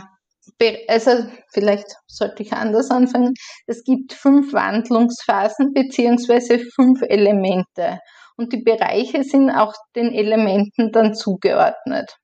also 0.88 1.26
vielleicht 1.52 1.86
sollte 2.06 2.42
ich 2.42 2.52
anders 2.52 2.90
anfangen. 2.90 3.34
Es 3.66 3.82
gibt 3.84 4.12
fünf 4.12 4.52
Wandlungsphasen 4.52 5.72
beziehungsweise 5.72 6.58
fünf 6.74 7.02
Elemente. 7.02 7.98
Und 8.36 8.52
die 8.52 8.62
Bereiche 8.62 9.22
sind 9.22 9.50
auch 9.50 9.74
den 9.96 10.12
Elementen 10.12 10.92
dann 10.92 11.14
zugeordnet. 11.14 12.16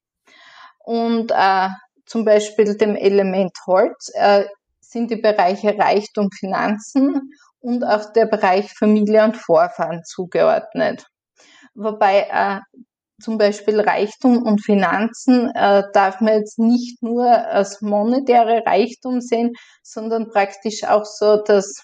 Und 0.85 1.33
äh, 1.35 1.69
zum 2.07 2.25
Beispiel 2.25 2.77
dem 2.77 2.95
Element 2.97 3.53
Holz 3.67 4.13
äh, 4.15 4.45
sind 4.89 5.11
die 5.11 5.17
Bereiche 5.17 5.77
Reichtum, 5.79 6.31
Finanzen 6.31 7.31
und 7.61 7.85
auch 7.85 8.13
der 8.13 8.27
Bereich 8.27 8.73
Familie 8.73 9.25
und 9.25 9.37
Vorfahren 9.37 10.03
zugeordnet. 10.05 11.07
Wobei 11.75 12.27
äh, 12.31 12.61
zum 13.21 13.39
Beispiel 13.39 13.81
Reichtum 13.81 14.43
und 14.43 14.63
Finanzen 14.65 15.51
äh, 15.55 15.85
darf 15.93 16.21
man 16.21 16.35
jetzt 16.35 16.59
nicht 16.59 17.03
nur 17.03 17.27
als 17.27 17.81
monetäre 17.81 18.63
Reichtum 18.67 19.21
sehen, 19.21 19.53
sondern 19.83 20.31
praktisch 20.31 20.85
auch 20.85 21.05
so 21.05 21.43
das 21.43 21.83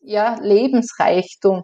ja, 0.00 0.36
Lebensreichtum, 0.40 1.62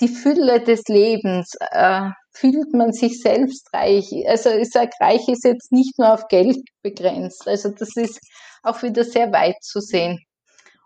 die 0.00 0.08
Fülle 0.08 0.62
des 0.62 0.82
Lebens. 0.88 1.54
Äh, 1.70 2.10
fühlt 2.38 2.72
man 2.72 2.92
sich 2.92 3.20
selbst 3.20 3.68
reich? 3.74 4.12
Also 4.26 4.50
ich 4.50 4.70
sage, 4.70 4.90
reich 5.00 5.28
ist 5.28 5.44
jetzt 5.44 5.72
nicht 5.72 5.98
nur 5.98 6.12
auf 6.12 6.28
Geld 6.28 6.58
begrenzt. 6.82 7.46
Also 7.46 7.70
das 7.70 7.96
ist 7.96 8.20
auch 8.62 8.82
wieder 8.82 9.04
sehr 9.04 9.32
weit 9.32 9.62
zu 9.62 9.80
sehen. 9.80 10.20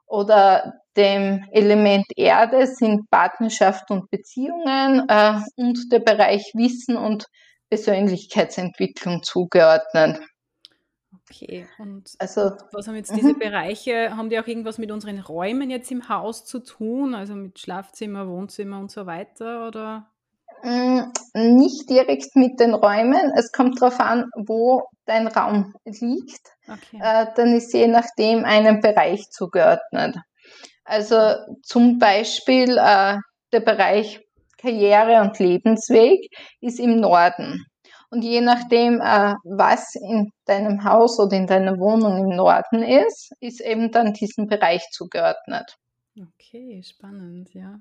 Oder 0.06 0.74
dem 0.96 1.44
Element 1.52 2.06
Erde 2.16 2.66
sind 2.66 3.08
Partnerschaft 3.10 3.90
und 3.90 4.10
Beziehungen 4.10 5.08
äh, 5.08 5.40
und 5.56 5.90
der 5.90 6.00
Bereich 6.00 6.52
Wissen 6.54 6.96
und 6.96 7.26
Persönlichkeitsentwicklung 7.70 9.22
zugeordnet. 9.22 10.20
Okay, 11.30 11.66
und 11.78 12.10
also, 12.18 12.52
was 12.72 12.88
haben 12.88 12.96
jetzt 12.96 13.14
diese. 13.16 13.32
Bereiche, 13.34 14.14
haben 14.14 14.28
die 14.28 14.38
auch 14.38 14.46
irgendwas 14.46 14.76
mit 14.76 14.90
unseren 14.90 15.18
Räumen 15.18 15.70
jetzt 15.70 15.90
im 15.90 16.08
Haus 16.10 16.44
zu 16.44 16.58
tun, 16.58 17.14
also 17.14 17.34
mit 17.34 17.58
Schlafzimmer, 17.58 18.28
Wohnzimmer 18.28 18.78
und 18.78 18.90
so 18.90 19.06
weiter, 19.06 19.66
oder? 19.66 20.12
Mm, 20.62 21.12
nicht 21.35 21.90
direkt 21.90 22.37
mit 22.37 22.61
den 22.61 22.75
Räumen. 22.75 23.33
Es 23.37 23.51
kommt 23.53 23.81
darauf 23.81 23.98
an, 23.98 24.27
wo 24.37 24.83
dein 25.07 25.27
Raum 25.27 25.75
liegt. 25.85 26.40
Okay. 26.68 27.01
Äh, 27.03 27.27
dann 27.35 27.55
ist 27.55 27.72
je 27.72 27.88
nachdem 27.88 28.44
einem 28.44 28.81
Bereich 28.81 29.29
zugeordnet. 29.31 30.16
Also 30.85 31.16
zum 31.62 31.98
Beispiel 31.98 32.79
äh, 32.79 33.16
der 33.53 33.61
Bereich 33.61 34.20
Karriere 34.59 35.20
und 35.20 35.38
Lebensweg 35.38 36.20
ist 36.61 36.79
im 36.79 37.01
Norden. 37.01 37.64
Und 38.11 38.22
je 38.22 38.40
nachdem, 38.40 39.01
äh, 39.01 39.35
was 39.42 39.94
in 39.94 40.31
deinem 40.44 40.85
Haus 40.85 41.18
oder 41.18 41.37
in 41.37 41.46
deiner 41.46 41.79
Wohnung 41.79 42.18
im 42.18 42.37
Norden 42.37 42.83
ist, 42.83 43.33
ist 43.40 43.61
eben 43.61 43.90
dann 43.90 44.12
diesem 44.12 44.46
Bereich 44.46 44.87
zugeordnet. 44.90 45.77
Okay, 46.16 46.83
spannend, 46.85 47.55
ja. 47.55 47.81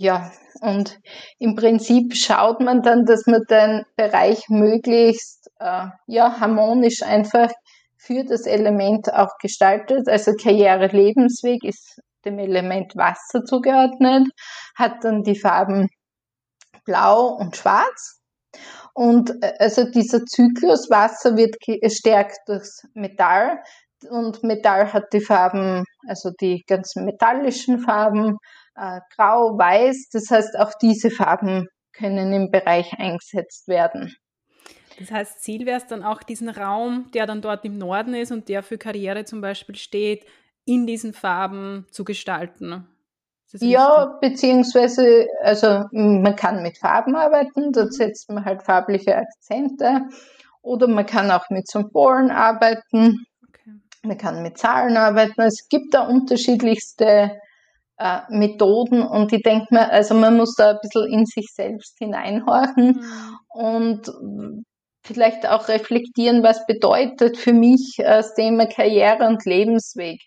Ja, 0.00 0.32
und 0.62 0.98
im 1.38 1.56
Prinzip 1.56 2.16
schaut 2.16 2.60
man 2.60 2.80
dann, 2.80 3.04
dass 3.04 3.26
man 3.26 3.42
den 3.50 3.84
Bereich 3.96 4.48
möglichst 4.48 5.50
äh, 5.58 5.88
ja, 6.06 6.40
harmonisch 6.40 7.02
einfach 7.02 7.50
für 7.98 8.24
das 8.24 8.46
Element 8.46 9.12
auch 9.12 9.36
gestaltet. 9.42 10.08
Also 10.08 10.32
Karriere, 10.32 10.86
Lebensweg 10.86 11.64
ist 11.64 12.00
dem 12.24 12.38
Element 12.38 12.96
Wasser 12.96 13.44
zugeordnet, 13.44 14.26
hat 14.74 15.04
dann 15.04 15.22
die 15.22 15.38
Farben 15.38 15.90
Blau 16.86 17.36
und 17.38 17.54
Schwarz. 17.54 18.22
Und 18.94 19.30
äh, 19.42 19.52
also 19.58 19.84
dieser 19.84 20.24
Zyklus 20.24 20.88
Wasser 20.88 21.36
wird 21.36 21.56
gestärkt 21.60 22.38
durchs 22.46 22.86
Metall 22.94 23.58
und 24.08 24.42
Metall 24.42 24.92
hat 24.92 25.12
die 25.12 25.20
Farben, 25.20 25.84
also 26.08 26.30
die 26.40 26.64
ganzen 26.66 27.04
metallischen 27.04 27.80
Farben, 27.80 28.38
äh, 28.80 29.00
grau, 29.14 29.58
weiß. 29.58 30.08
Das 30.12 30.30
heißt, 30.30 30.58
auch 30.58 30.72
diese 30.80 31.10
Farben 31.10 31.68
können 31.92 32.32
im 32.32 32.50
Bereich 32.50 32.92
eingesetzt 32.98 33.68
werden. 33.68 34.14
Das 34.98 35.10
heißt, 35.10 35.42
Ziel 35.42 35.66
wäre 35.66 35.78
es 35.78 35.86
dann 35.86 36.02
auch, 36.02 36.22
diesen 36.22 36.48
Raum, 36.48 37.10
der 37.14 37.26
dann 37.26 37.42
dort 37.42 37.64
im 37.64 37.78
Norden 37.78 38.14
ist 38.14 38.32
und 38.32 38.48
der 38.48 38.62
für 38.62 38.78
Karriere 38.78 39.24
zum 39.24 39.40
Beispiel 39.40 39.76
steht, 39.76 40.26
in 40.64 40.86
diesen 40.86 41.12
Farben 41.14 41.86
zu 41.90 42.04
gestalten. 42.04 42.86
Ja, 43.52 44.18
beziehungsweise, 44.20 45.26
also 45.42 45.84
man 45.90 46.36
kann 46.36 46.62
mit 46.62 46.78
Farben 46.78 47.16
arbeiten, 47.16 47.72
dort 47.72 47.86
mhm. 47.86 47.92
setzt 47.92 48.30
man 48.30 48.44
halt 48.44 48.62
farbliche 48.62 49.16
Akzente. 49.16 50.02
Oder 50.62 50.86
man 50.86 51.06
kann 51.06 51.30
auch 51.30 51.48
mit 51.50 51.66
Symbolen 51.66 52.30
arbeiten. 52.30 53.24
Okay. 53.48 53.70
Man 54.02 54.18
kann 54.18 54.42
mit 54.42 54.58
Zahlen 54.58 54.96
arbeiten. 54.96 55.40
Es 55.40 55.68
gibt 55.68 55.94
da 55.94 56.06
unterschiedlichste 56.06 57.40
äh, 58.00 58.20
Methoden 58.30 59.02
und 59.02 59.30
ich 59.32 59.42
denke 59.42 59.66
mir, 59.70 59.90
also 59.92 60.14
man 60.14 60.36
muss 60.36 60.54
da 60.54 60.70
ein 60.70 60.78
bisschen 60.80 61.12
in 61.12 61.26
sich 61.26 61.48
selbst 61.52 61.98
hineinhorchen 61.98 62.96
mhm. 62.96 63.36
und 63.48 64.10
vielleicht 65.04 65.46
auch 65.46 65.68
reflektieren, 65.68 66.42
was 66.42 66.66
bedeutet 66.66 67.36
für 67.36 67.52
mich 67.52 67.96
äh, 67.98 68.04
das 68.04 68.34
Thema 68.34 68.66
Karriere 68.66 69.26
und 69.26 69.44
Lebensweg. 69.44 70.18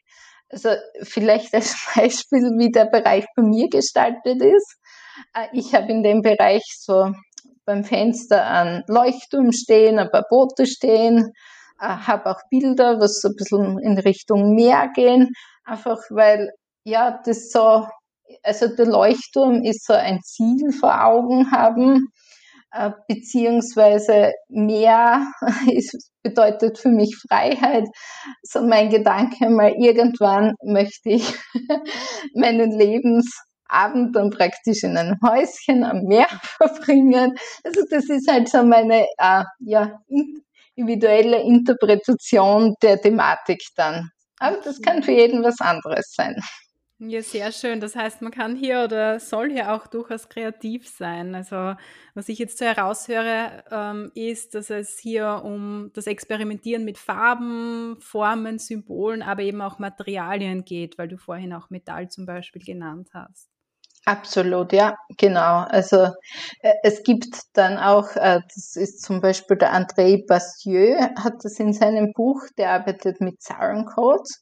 Also 0.49 0.69
vielleicht 1.01 1.53
als 1.55 1.75
Beispiel, 1.95 2.41
wie 2.59 2.69
der 2.69 2.85
Bereich 2.85 3.25
bei 3.35 3.41
mir 3.41 3.69
gestaltet 3.69 4.41
ist. 4.41 4.77
Äh, 5.33 5.47
ich 5.53 5.73
habe 5.73 5.91
in 5.91 6.03
dem 6.03 6.21
Bereich 6.21 6.63
so 6.77 7.11
beim 7.65 7.83
Fenster 7.83 8.45
ein 8.45 8.83
Leuchtturm 8.87 9.51
stehen, 9.51 9.97
ein 9.97 10.11
paar 10.11 10.25
Boote 10.29 10.67
stehen, 10.67 11.31
äh, 11.79 11.87
habe 11.87 12.29
auch 12.29 12.41
Bilder, 12.51 12.99
was 12.99 13.19
so 13.19 13.29
ein 13.29 13.35
bisschen 13.35 13.79
in 13.79 13.97
Richtung 13.97 14.53
Meer 14.53 14.91
gehen, 14.93 15.29
einfach 15.65 15.97
weil 16.11 16.51
ja 16.83 17.19
das 17.25 17.51
so, 17.51 17.87
also 18.43 18.67
der 18.75 18.87
Leuchtturm 18.87 19.63
ist 19.63 19.85
so 19.85 19.93
ein 19.93 20.21
Ziel 20.23 20.71
vor 20.71 21.05
Augen 21.05 21.51
haben 21.51 22.09
äh, 22.73 22.91
beziehungsweise 23.07 24.33
mehr 24.49 25.27
ist, 25.71 26.11
bedeutet 26.23 26.79
für 26.79 26.89
mich 26.89 27.15
Freiheit. 27.15 27.87
So 28.41 28.61
mein 28.61 28.89
Gedanke 28.89 29.49
mal, 29.49 29.73
irgendwann 29.77 30.55
möchte 30.63 31.11
ich 31.11 31.35
meinen 32.33 32.71
Lebensabend 32.71 34.15
dann 34.15 34.31
praktisch 34.31 34.83
in 34.83 34.97
einem 34.97 35.17
Häuschen 35.23 35.83
am 35.83 36.03
Meer 36.05 36.27
verbringen. 36.57 37.35
Also 37.63 37.81
das 37.89 38.09
ist 38.09 38.29
halt 38.29 38.49
so 38.49 38.63
meine 38.63 39.05
äh, 39.17 39.43
ja, 39.59 39.99
individuelle 40.75 41.41
Interpretation 41.41 42.73
der 42.81 42.99
Thematik 42.99 43.61
dann. 43.75 44.09
Aber 44.39 44.57
das 44.63 44.81
kann 44.81 45.03
für 45.03 45.11
jeden 45.11 45.43
was 45.43 45.61
anderes 45.61 46.11
sein. 46.15 46.41
Ja, 47.05 47.21
sehr 47.21 47.51
schön. 47.51 47.81
Das 47.81 47.97
heißt, 47.97 48.21
man 48.21 48.31
kann 48.31 48.55
hier 48.55 48.83
oder 48.85 49.19
soll 49.19 49.51
hier 49.51 49.73
auch 49.73 49.87
durchaus 49.87 50.29
kreativ 50.29 50.87
sein. 50.87 51.35
Also, 51.35 51.75
was 52.13 52.29
ich 52.29 52.39
jetzt 52.39 52.57
so 52.57 52.65
heraushöre, 52.65 53.65
ähm, 53.71 54.11
ist, 54.15 54.55
dass 54.55 54.69
es 54.69 54.99
hier 54.99 55.41
um 55.43 55.91
das 55.93 56.07
Experimentieren 56.07 56.85
mit 56.85 56.97
Farben, 56.97 57.97
Formen, 57.99 58.57
Symbolen, 58.57 59.21
aber 59.21 59.41
eben 59.41 59.61
auch 59.61 59.79
Materialien 59.79 60.63
geht, 60.63 60.97
weil 60.97 61.09
du 61.09 61.17
vorhin 61.17 61.51
auch 61.51 61.69
Metall 61.69 62.09
zum 62.09 62.25
Beispiel 62.25 62.63
genannt 62.63 63.09
hast. 63.13 63.49
Absolut, 64.05 64.73
ja, 64.73 64.95
genau. 65.17 65.65
Also 65.67 66.09
äh, 66.61 66.73
es 66.83 67.03
gibt 67.03 67.37
dann 67.53 67.77
auch, 67.77 68.15
äh, 68.15 68.41
das 68.53 68.75
ist 68.75 69.01
zum 69.01 69.21
Beispiel 69.21 69.57
der 69.57 69.73
André 69.73 70.25
Bastieux, 70.27 70.97
hat 71.17 71.43
das 71.43 71.59
in 71.59 71.73
seinem 71.73 72.13
Buch, 72.13 72.41
der 72.57 72.71
arbeitet 72.71 73.21
mit 73.21 73.41
Zahlencodes. 73.41 74.41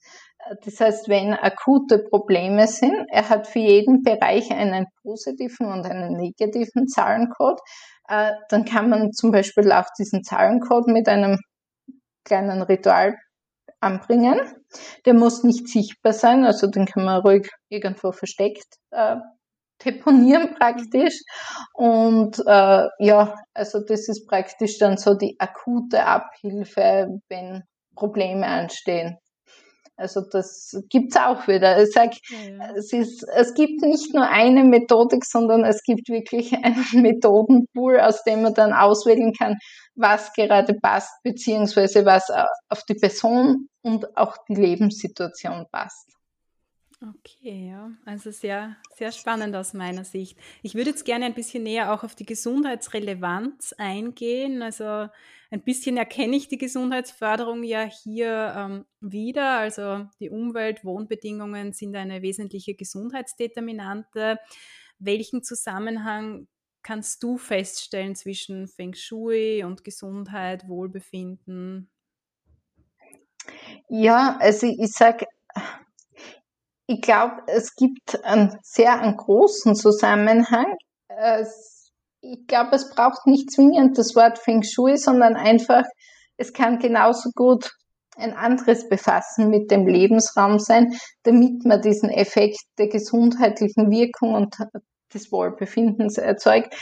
Das 0.64 0.80
heißt, 0.80 1.10
wenn 1.10 1.34
akute 1.34 2.00
Probleme 2.00 2.68
sind, 2.68 3.06
er 3.10 3.30
hat 3.30 3.48
für 3.48 3.60
jeden 3.60 4.04
Bereich 4.04 4.52
einen 4.52 4.88
positiven 5.02 5.68
und 5.68 5.86
einen 5.86 6.14
negativen 6.18 6.88
Zahlencode, 6.88 7.60
äh, 8.08 8.32
dann 8.50 8.66
kann 8.66 8.90
man 8.90 9.12
zum 9.12 9.32
Beispiel 9.32 9.72
auch 9.72 9.88
diesen 9.98 10.24
Zahlencode 10.24 10.88
mit 10.88 11.08
einem 11.08 11.40
kleinen 12.26 12.62
Ritual 12.62 13.16
anbringen. 13.80 14.40
Der 15.06 15.14
muss 15.14 15.44
nicht 15.44 15.68
sichtbar 15.68 16.14
sein, 16.14 16.46
also 16.46 16.68
den 16.68 16.86
kann 16.86 17.06
man 17.06 17.22
ruhig 17.22 17.50
irgendwo 17.70 18.12
versteckt 18.12 18.76
äh, 18.92 19.18
deponieren 19.84 20.56
praktisch. 20.56 21.22
Und 21.74 22.40
äh, 22.46 22.88
ja, 23.00 23.36
also 23.54 23.80
das 23.80 24.08
ist 24.08 24.28
praktisch 24.28 24.78
dann 24.78 24.98
so 24.98 25.16
die 25.16 25.36
akute 25.40 26.06
Abhilfe, 26.06 27.08
wenn 27.30 27.64
Probleme 27.96 28.46
anstehen. 28.46 29.18
Also 30.02 30.22
das 30.22 30.76
gibt's 30.90 31.16
auch 31.16 31.48
wieder. 31.48 31.82
Ich 31.82 31.92
sag, 31.92 32.12
ja. 32.30 32.74
es, 32.76 32.92
ist, 32.92 33.24
es 33.24 33.54
gibt 33.54 33.82
nicht 33.84 34.14
nur 34.14 34.28
eine 34.28 34.64
Methodik, 34.64 35.24
sondern 35.24 35.64
es 35.64 35.84
gibt 35.84 36.10
wirklich 36.10 36.52
einen 36.64 36.86
Methodenpool, 36.94 38.00
aus 38.00 38.24
dem 38.24 38.42
man 38.42 38.54
dann 38.56 38.74
auswählen 38.74 39.32
kann, 39.34 39.58
was 39.96 40.34
gerade 40.34 40.74
passt, 40.74 41.12
beziehungsweise 41.24 42.04
was 42.06 42.30
auf 42.70 42.84
die 42.90 42.96
Person 42.96 43.68
und 43.84 44.18
auch 44.18 44.38
die 44.50 44.56
Lebenssituation 44.56 45.68
passt. 45.72 46.10
Okay, 47.04 47.70
ja, 47.70 47.90
also 48.06 48.30
sehr, 48.30 48.78
sehr 48.94 49.12
spannend 49.12 49.56
aus 49.56 49.74
meiner 49.74 50.04
Sicht. 50.04 50.38
Ich 50.62 50.76
würde 50.76 50.92
jetzt 50.92 51.04
gerne 51.04 51.26
ein 51.26 51.34
bisschen 51.34 51.64
näher 51.64 51.94
auch 51.94 52.04
auf 52.04 52.14
die 52.14 52.28
Gesundheitsrelevanz 52.28 53.74
eingehen. 53.80 54.62
Also 54.62 55.08
ein 55.50 55.64
bisschen 55.64 55.98
erkenne 55.98 56.36
ich 56.36 56.48
die 56.48 56.60
Gesundheitsförderung 56.60 57.64
ja 57.64 57.82
hier 57.82 58.54
ähm, 58.56 58.86
wieder. 59.00 59.58
Also 59.58 60.06
die 60.20 60.30
Umwelt, 60.30 60.86
Wohnbedingungen 60.86 61.74
sind 61.74 61.96
eine 61.96 62.22
wesentliche 62.22 62.76
Gesundheitsdeterminante. 62.76 64.38
Welchen 65.00 65.42
Zusammenhang 65.42 66.48
kannst 66.84 67.24
du 67.24 67.40
feststellen 67.40 68.16
zwischen 68.16 68.68
Feng 68.68 68.94
Shui 68.94 69.64
und 69.64 69.84
Gesundheit, 69.84 70.68
Wohlbefinden? 70.68 71.90
Ja, 73.90 74.38
also 74.40 74.68
ich 74.68 74.92
sage, 74.92 75.26
ich 76.88 77.02
glaube, 77.02 77.44
es 77.48 77.76
gibt 77.76 78.24
einen 78.24 78.58
sehr 78.64 79.00
einen 79.00 79.18
großen 79.18 79.76
Zusammenhang. 79.76 80.76
Ich 82.22 82.48
glaube, 82.48 82.76
es 82.76 82.90
braucht 82.94 83.26
nicht 83.28 83.52
zwingend 83.52 83.98
das 83.98 84.16
Wort 84.16 84.40
Feng 84.40 84.64
Shui, 84.64 84.98
sondern 84.98 85.36
einfach, 85.36 85.84
es 86.38 86.54
kann 86.54 86.80
genauso 86.80 87.30
gut 87.36 87.72
ein 88.18 88.34
anderes 88.34 88.90
Befassen 88.90 89.50
mit 89.50 89.72
dem 89.72 89.88
Lebensraum 89.88 90.60
sein, 90.60 90.94
damit 91.24 91.66
man 91.66 91.82
diesen 91.82 92.10
Effekt 92.10 92.60
der 92.78 92.88
gesundheitlichen 92.88 93.90
Wirkung 93.90 94.36
und 94.36 94.56
des 95.14 95.32
Wohlbefindens 95.32 96.18
erzeugt 96.18 96.76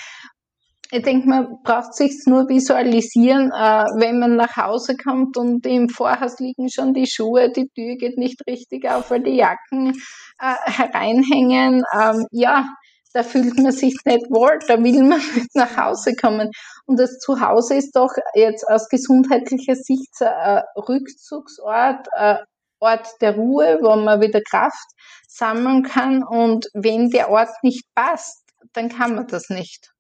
ich 0.92 1.04
denke, 1.04 1.30
man 1.30 1.62
braucht 1.64 1.94
sich 1.94 2.24
nur 2.26 2.50
visualisieren, 2.50 3.52
äh, 3.52 3.86
wenn 4.00 4.18
man 4.20 4.36
nach 4.36 4.58
Hause 4.58 4.98
kommt 4.98 5.38
und 5.38 5.66
im 5.68 5.88
Vorhaus 5.88 6.40
liegen 6.40 6.70
schon 6.70 6.94
die 6.96 7.06
Schuhe, 7.06 7.52
die 7.52 7.70
Tür 7.70 7.96
geht 7.96 8.18
nicht 8.18 8.42
richtig 8.48 8.90
auf, 8.90 9.12
weil 9.12 9.22
die 9.22 9.36
Jacken 9.36 9.94
äh, 10.40 10.56
hereinhängen. 10.66 11.84
Ähm, 11.94 12.26
ja, 12.32 12.68
da 13.14 13.22
fühlt 13.22 13.58
man 13.60 13.72
sich 13.72 13.98
nicht 14.04 14.32
wohl, 14.32 14.58
da 14.68 14.84
will 14.84 15.04
man 15.04 15.20
nicht 15.36 15.54
nach 15.54 15.78
Hause 15.78 16.16
kommen. 16.16 16.50
Und 16.88 17.00
das 17.00 17.20
Zuhause 17.20 17.76
ist 17.76 17.96
doch 17.96 18.14
jetzt 18.34 18.68
aus 18.68 18.90
gesundheitlicher 18.90 19.76
Sicht 19.76 20.20
ein 20.22 20.64
Rückzugsort, 20.76 22.08
ein 22.14 22.40
Ort 22.80 23.08
der 23.22 23.36
Ruhe, 23.36 23.78
wo 23.82 23.96
man 23.96 24.22
wieder 24.22 24.42
Kraft 24.42 24.88
sammeln 25.28 25.84
kann. 25.84 26.24
Und 26.24 26.68
wenn 26.74 27.10
der 27.10 27.30
Ort 27.30 27.52
nicht 27.62 27.84
passt, 27.94 28.42
dann 28.74 28.90
kann 28.90 29.14
man 29.14 29.28
das 29.28 29.50
nicht 29.50 29.92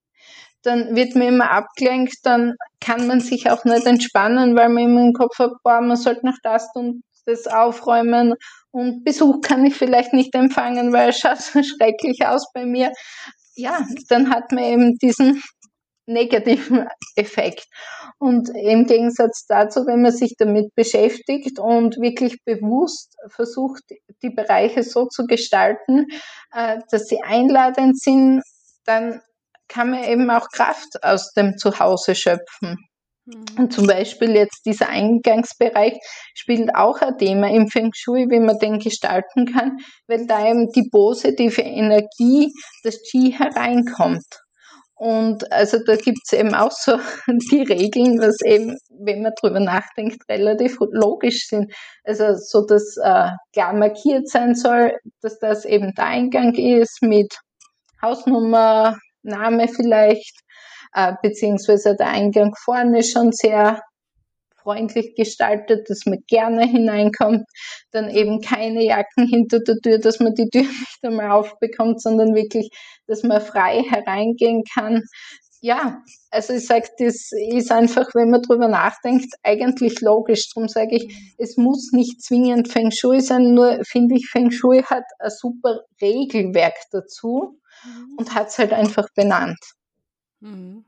dann 0.63 0.95
wird 0.95 1.15
man 1.15 1.27
immer 1.27 1.51
abgelenkt, 1.51 2.15
dann 2.23 2.53
kann 2.81 3.07
man 3.07 3.21
sich 3.21 3.49
auch 3.49 3.63
nicht 3.65 3.85
entspannen, 3.85 4.55
weil 4.55 4.69
man 4.69 4.83
immer 4.83 5.01
im 5.01 5.13
Kopf 5.13 5.39
hat, 5.39 5.51
boah, 5.63 5.81
man 5.81 5.97
sollte 5.97 6.25
noch 6.25 6.37
das 6.43 6.67
und 6.75 7.01
das 7.25 7.47
aufräumen 7.47 8.33
und 8.71 9.03
Besuch 9.03 9.41
kann 9.41 9.65
ich 9.65 9.75
vielleicht 9.75 10.13
nicht 10.13 10.35
empfangen, 10.35 10.93
weil 10.93 11.09
es 11.09 11.19
schaut 11.19 11.37
so 11.41 11.61
schrecklich 11.63 12.25
aus 12.25 12.51
bei 12.53 12.65
mir. 12.65 12.91
Ja, 13.55 13.85
dann 14.09 14.29
hat 14.29 14.51
man 14.51 14.63
eben 14.63 14.97
diesen 14.97 15.41
negativen 16.05 16.87
Effekt. 17.15 17.65
Und 18.17 18.49
im 18.49 18.85
Gegensatz 18.85 19.45
dazu, 19.47 19.85
wenn 19.85 20.01
man 20.01 20.11
sich 20.11 20.35
damit 20.37 20.73
beschäftigt 20.75 21.59
und 21.59 21.97
wirklich 22.01 22.43
bewusst 22.43 23.15
versucht, 23.27 23.83
die 24.23 24.31
Bereiche 24.31 24.83
so 24.83 25.05
zu 25.05 25.25
gestalten, 25.25 26.07
äh, 26.51 26.79
dass 26.89 27.05
sie 27.05 27.21
einladend 27.21 27.99
sind, 27.99 28.41
dann 28.85 29.21
kann 29.69 29.91
man 29.91 30.03
eben 30.03 30.29
auch 30.29 30.47
Kraft 30.51 31.03
aus 31.03 31.31
dem 31.33 31.57
Zuhause 31.57 32.15
schöpfen. 32.15 32.75
Mhm. 33.25 33.45
Und 33.57 33.73
zum 33.73 33.87
Beispiel 33.87 34.35
jetzt 34.35 34.65
dieser 34.65 34.89
Eingangsbereich 34.89 35.99
spielt 36.33 36.75
auch 36.75 37.01
ein 37.01 37.17
Thema 37.17 37.49
im 37.49 37.67
Feng 37.67 37.91
Shui, 37.93 38.27
wie 38.29 38.39
man 38.39 38.59
den 38.59 38.79
gestalten 38.79 39.45
kann, 39.45 39.77
weil 40.07 40.25
da 40.27 40.47
eben 40.47 40.69
die 40.71 40.89
positive 40.91 41.61
Energie, 41.61 42.51
das 42.83 42.99
Qi 43.09 43.31
hereinkommt. 43.31 44.25
Und 44.95 45.49
also 45.49 45.77
da 45.85 45.95
gibt's 45.95 46.33
eben 46.33 46.53
auch 46.53 46.71
so 46.71 46.97
die 47.51 47.61
Regeln, 47.61 48.19
was 48.19 48.35
eben, 48.43 48.75
wenn 48.89 49.21
man 49.21 49.31
drüber 49.39 49.61
nachdenkt, 49.61 50.27
relativ 50.29 50.77
logisch 50.91 51.47
sind. 51.47 51.73
Also 52.03 52.35
so, 52.35 52.65
dass 52.65 52.97
äh, 52.97 53.29
klar 53.53 53.73
markiert 53.73 54.27
sein 54.27 54.55
soll, 54.55 54.91
dass 55.21 55.39
das 55.39 55.63
eben 55.63 55.93
der 55.95 56.05
Eingang 56.05 56.53
ist 56.53 57.01
mit 57.01 57.33
Hausnummer, 58.01 58.97
Name 59.23 59.67
vielleicht, 59.67 60.39
äh, 60.93 61.13
beziehungsweise 61.21 61.95
der 61.95 62.07
Eingang 62.07 62.53
vorne 62.63 63.03
schon 63.03 63.31
sehr 63.31 63.81
freundlich 64.61 65.15
gestaltet, 65.15 65.89
dass 65.89 66.05
man 66.05 66.19
gerne 66.27 66.65
hineinkommt, 66.65 67.45
dann 67.91 68.09
eben 68.09 68.41
keine 68.41 68.83
Jacken 68.83 69.27
hinter 69.27 69.59
der 69.59 69.77
Tür, 69.77 69.99
dass 69.99 70.19
man 70.19 70.35
die 70.35 70.49
Tür 70.49 70.61
nicht 70.63 70.99
einmal 71.03 71.31
aufbekommt, 71.31 72.01
sondern 72.01 72.35
wirklich, 72.35 72.69
dass 73.07 73.23
man 73.23 73.41
frei 73.41 73.83
hereingehen 73.89 74.63
kann. 74.73 75.01
Ja, 75.61 76.01
also 76.31 76.53
ich 76.53 76.65
sage, 76.65 76.87
das 76.99 77.31
ist 77.33 77.71
einfach, 77.71 78.07
wenn 78.13 78.29
man 78.29 78.41
drüber 78.41 78.69
nachdenkt, 78.69 79.33
eigentlich 79.43 79.99
logisch. 79.99 80.49
Darum 80.53 80.69
sage 80.69 80.95
ich, 80.95 81.33
es 81.37 81.57
muss 81.57 81.91
nicht 81.91 82.21
zwingend 82.21 82.71
Feng 82.71 82.91
Shui 82.91 83.19
sein, 83.19 83.53
nur 83.53 83.79
finde 83.83 84.15
ich, 84.15 84.29
Feng 84.31 84.51
Shui 84.51 84.83
hat 84.83 85.03
ein 85.19 85.31
super 85.31 85.81
Regelwerk 86.01 86.75
dazu 86.91 87.58
mhm. 87.85 88.15
und 88.17 88.35
hat 88.35 88.47
es 88.47 88.57
halt 88.57 88.73
einfach 88.73 89.07
benannt. 89.15 89.59
Mhm. 90.39 90.85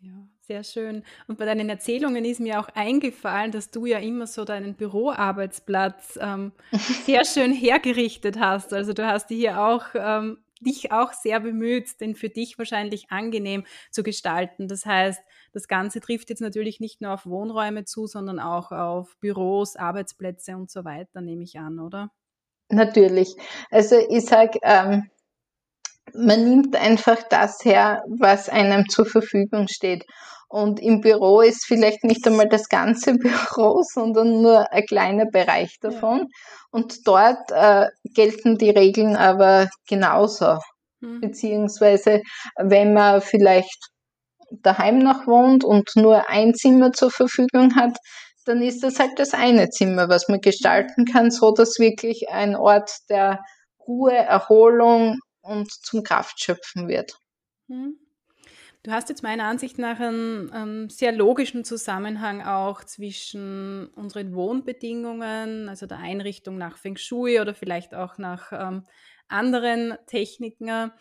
Ja, 0.00 0.28
sehr 0.40 0.62
schön. 0.62 1.02
Und 1.26 1.38
bei 1.38 1.44
deinen 1.44 1.68
Erzählungen 1.68 2.24
ist 2.24 2.40
mir 2.40 2.60
auch 2.60 2.68
eingefallen, 2.74 3.50
dass 3.50 3.70
du 3.70 3.84
ja 3.84 3.98
immer 3.98 4.26
so 4.28 4.44
deinen 4.44 4.74
Büroarbeitsplatz 4.74 6.18
ähm, 6.20 6.52
sehr 7.04 7.24
schön 7.24 7.52
hergerichtet 7.52 8.38
hast. 8.38 8.72
Also 8.72 8.92
du 8.92 9.06
hast 9.06 9.28
hier 9.28 9.60
auch 9.60 9.86
ähm, 9.94 10.38
dich 10.60 10.92
auch 10.92 11.12
sehr 11.12 11.40
bemüht, 11.40 12.00
den 12.00 12.14
für 12.14 12.28
dich 12.28 12.58
wahrscheinlich 12.58 13.10
angenehm 13.10 13.64
zu 13.90 14.02
gestalten. 14.02 14.68
Das 14.68 14.86
heißt, 14.86 15.22
das 15.52 15.68
Ganze 15.68 16.00
trifft 16.00 16.30
jetzt 16.30 16.40
natürlich 16.40 16.80
nicht 16.80 17.00
nur 17.00 17.12
auf 17.12 17.26
Wohnräume 17.26 17.84
zu, 17.84 18.06
sondern 18.06 18.38
auch 18.38 18.72
auf 18.72 19.16
Büros, 19.18 19.76
Arbeitsplätze 19.76 20.56
und 20.56 20.70
so 20.70 20.84
weiter, 20.84 21.20
nehme 21.20 21.42
ich 21.42 21.58
an, 21.58 21.78
oder? 21.80 22.10
Natürlich. 22.70 23.34
Also 23.70 23.96
ich 24.10 24.26
sage, 24.26 24.58
ähm, 24.62 25.10
man 26.14 26.48
nimmt 26.48 26.76
einfach 26.76 27.22
das 27.28 27.58
her, 27.64 28.02
was 28.08 28.48
einem 28.48 28.88
zur 28.88 29.06
Verfügung 29.06 29.68
steht. 29.68 30.04
Und 30.48 30.80
im 30.80 31.02
Büro 31.02 31.42
ist 31.42 31.66
vielleicht 31.66 32.04
nicht 32.04 32.26
einmal 32.26 32.48
das 32.48 32.68
ganze 32.68 33.14
Büro, 33.18 33.82
sondern 33.82 34.40
nur 34.40 34.72
ein 34.72 34.86
kleiner 34.86 35.26
Bereich 35.26 35.76
davon. 35.80 36.20
Ja. 36.20 36.26
Und 36.70 37.06
dort 37.06 37.50
äh, 37.50 37.86
gelten 38.14 38.56
die 38.56 38.70
Regeln 38.70 39.16
aber 39.16 39.68
genauso. 39.86 40.58
Mhm. 41.00 41.20
Beziehungsweise, 41.20 42.22
wenn 42.56 42.94
man 42.94 43.20
vielleicht 43.20 43.90
daheim 44.50 44.98
noch 44.98 45.26
wohnt 45.26 45.64
und 45.64 45.90
nur 45.96 46.30
ein 46.30 46.54
Zimmer 46.54 46.92
zur 46.92 47.10
Verfügung 47.10 47.76
hat, 47.76 47.98
dann 48.46 48.62
ist 48.62 48.82
das 48.82 48.98
halt 48.98 49.18
das 49.18 49.34
eine 49.34 49.68
Zimmer, 49.68 50.08
was 50.08 50.28
man 50.28 50.40
gestalten 50.40 51.04
kann, 51.04 51.30
so 51.30 51.52
dass 51.52 51.78
wirklich 51.78 52.30
ein 52.30 52.56
Ort 52.56 52.90
der 53.10 53.40
Ruhe, 53.86 54.14
Erholung 54.14 55.18
und 55.42 55.70
zum 55.70 56.02
Kraftschöpfen 56.02 56.88
wird. 56.88 57.18
Hm. 57.68 57.98
Du 58.84 58.92
hast 58.92 59.08
jetzt 59.08 59.22
meiner 59.22 59.44
Ansicht 59.44 59.78
nach 59.78 59.98
einen, 59.98 60.50
einen, 60.52 60.88
sehr 60.88 61.12
logischen 61.12 61.64
Zusammenhang 61.64 62.42
auch 62.42 62.84
zwischen 62.84 63.88
unseren 63.88 64.34
Wohnbedingungen, 64.34 65.68
also 65.68 65.86
der 65.86 65.98
Einrichtung 65.98 66.58
nach 66.58 66.78
Feng 66.78 66.96
Shui 66.96 67.40
oder 67.40 67.54
vielleicht 67.54 67.94
auch 67.94 68.18
nach 68.18 68.52
ähm, 68.52 68.84
anderen 69.26 69.98
Techniken 70.06 70.92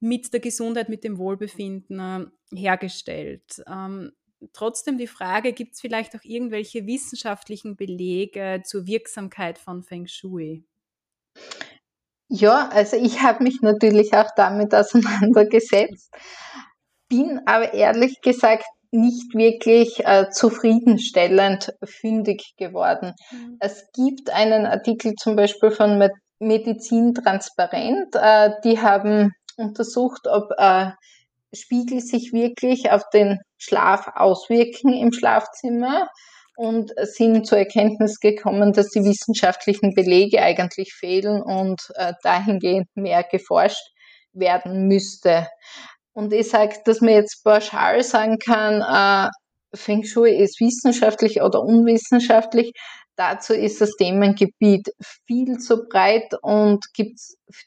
mit 0.00 0.32
der 0.32 0.40
Gesundheit, 0.40 0.88
mit 0.88 1.02
dem 1.02 1.18
Wohlbefinden 1.18 2.30
äh, 2.52 2.56
hergestellt. 2.56 3.64
Ähm, 3.66 4.12
trotzdem 4.52 4.96
die 4.96 5.08
Frage, 5.08 5.52
gibt 5.52 5.74
es 5.74 5.80
vielleicht 5.80 6.14
auch 6.14 6.22
irgendwelche 6.22 6.86
wissenschaftlichen 6.86 7.76
Belege 7.76 8.62
zur 8.64 8.86
Wirksamkeit 8.86 9.58
von 9.58 9.82
Feng 9.82 10.06
Shui? 10.06 10.64
Ja, 12.28 12.68
also 12.68 12.96
ich 12.96 13.22
habe 13.22 13.42
mich 13.42 13.60
natürlich 13.62 14.12
auch 14.14 14.30
damit 14.36 14.74
auseinandergesetzt, 14.74 16.12
bin 17.08 17.40
aber 17.46 17.72
ehrlich 17.72 18.20
gesagt 18.20 18.64
nicht 18.90 19.34
wirklich 19.34 20.04
äh, 20.06 20.30
zufriedenstellend 20.30 21.74
fündig 21.84 22.54
geworden. 22.56 23.14
Mhm. 23.30 23.56
Es 23.60 23.84
gibt 23.94 24.30
einen 24.30 24.66
Artikel 24.66 25.14
zum 25.14 25.36
Beispiel 25.36 25.70
von 25.70 26.02
Medizin 26.38 27.14
Transparent, 27.14 28.14
äh, 28.14 28.50
die 28.64 28.80
haben 28.80 29.32
untersucht, 29.56 30.26
ob 30.26 30.50
äh, 30.56 30.90
Spiegel 31.52 32.00
sich 32.00 32.32
wirklich 32.32 32.90
auf 32.90 33.08
den 33.10 33.40
Schlaf 33.56 34.08
auswirken 34.14 34.92
im 34.92 35.12
Schlafzimmer 35.12 36.08
und 36.58 36.92
sind 37.02 37.46
zur 37.46 37.58
Erkenntnis 37.58 38.18
gekommen, 38.18 38.72
dass 38.72 38.88
die 38.88 39.04
wissenschaftlichen 39.04 39.94
Belege 39.94 40.42
eigentlich 40.42 40.92
fehlen 40.92 41.40
und 41.40 41.80
äh, 41.94 42.14
dahingehend 42.24 42.88
mehr 42.96 43.22
geforscht 43.22 43.92
werden 44.32 44.88
müsste. 44.88 45.46
Und 46.12 46.32
ich 46.32 46.48
sage, 46.48 46.74
dass 46.84 47.00
man 47.00 47.10
jetzt 47.10 47.44
pauschal 47.44 48.02
sagen 48.02 48.38
kann, 48.44 48.82
äh, 48.82 49.30
Feng 49.72 50.02
Shui 50.02 50.36
ist 50.36 50.60
wissenschaftlich 50.60 51.42
oder 51.42 51.62
unwissenschaftlich. 51.62 52.72
Dazu 53.14 53.54
ist 53.54 53.80
das 53.80 53.92
Themengebiet 53.92 54.88
viel 55.28 55.58
zu 55.58 55.84
breit 55.88 56.34
und 56.42 56.84
gibt 56.92 57.20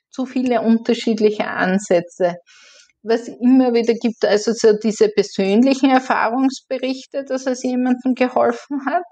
zu 0.09 0.25
viele 0.25 0.61
unterschiedliche 0.63 1.47
Ansätze 1.47 2.35
was 3.03 3.27
immer 3.27 3.73
wieder 3.73 3.93
gibt, 3.93 4.25
also 4.25 4.51
so 4.53 4.73
diese 4.73 5.09
persönlichen 5.09 5.89
Erfahrungsberichte, 5.89 7.25
dass 7.25 7.47
es 7.47 7.63
jemandem 7.63 8.13
geholfen 8.15 8.85
hat, 8.85 9.05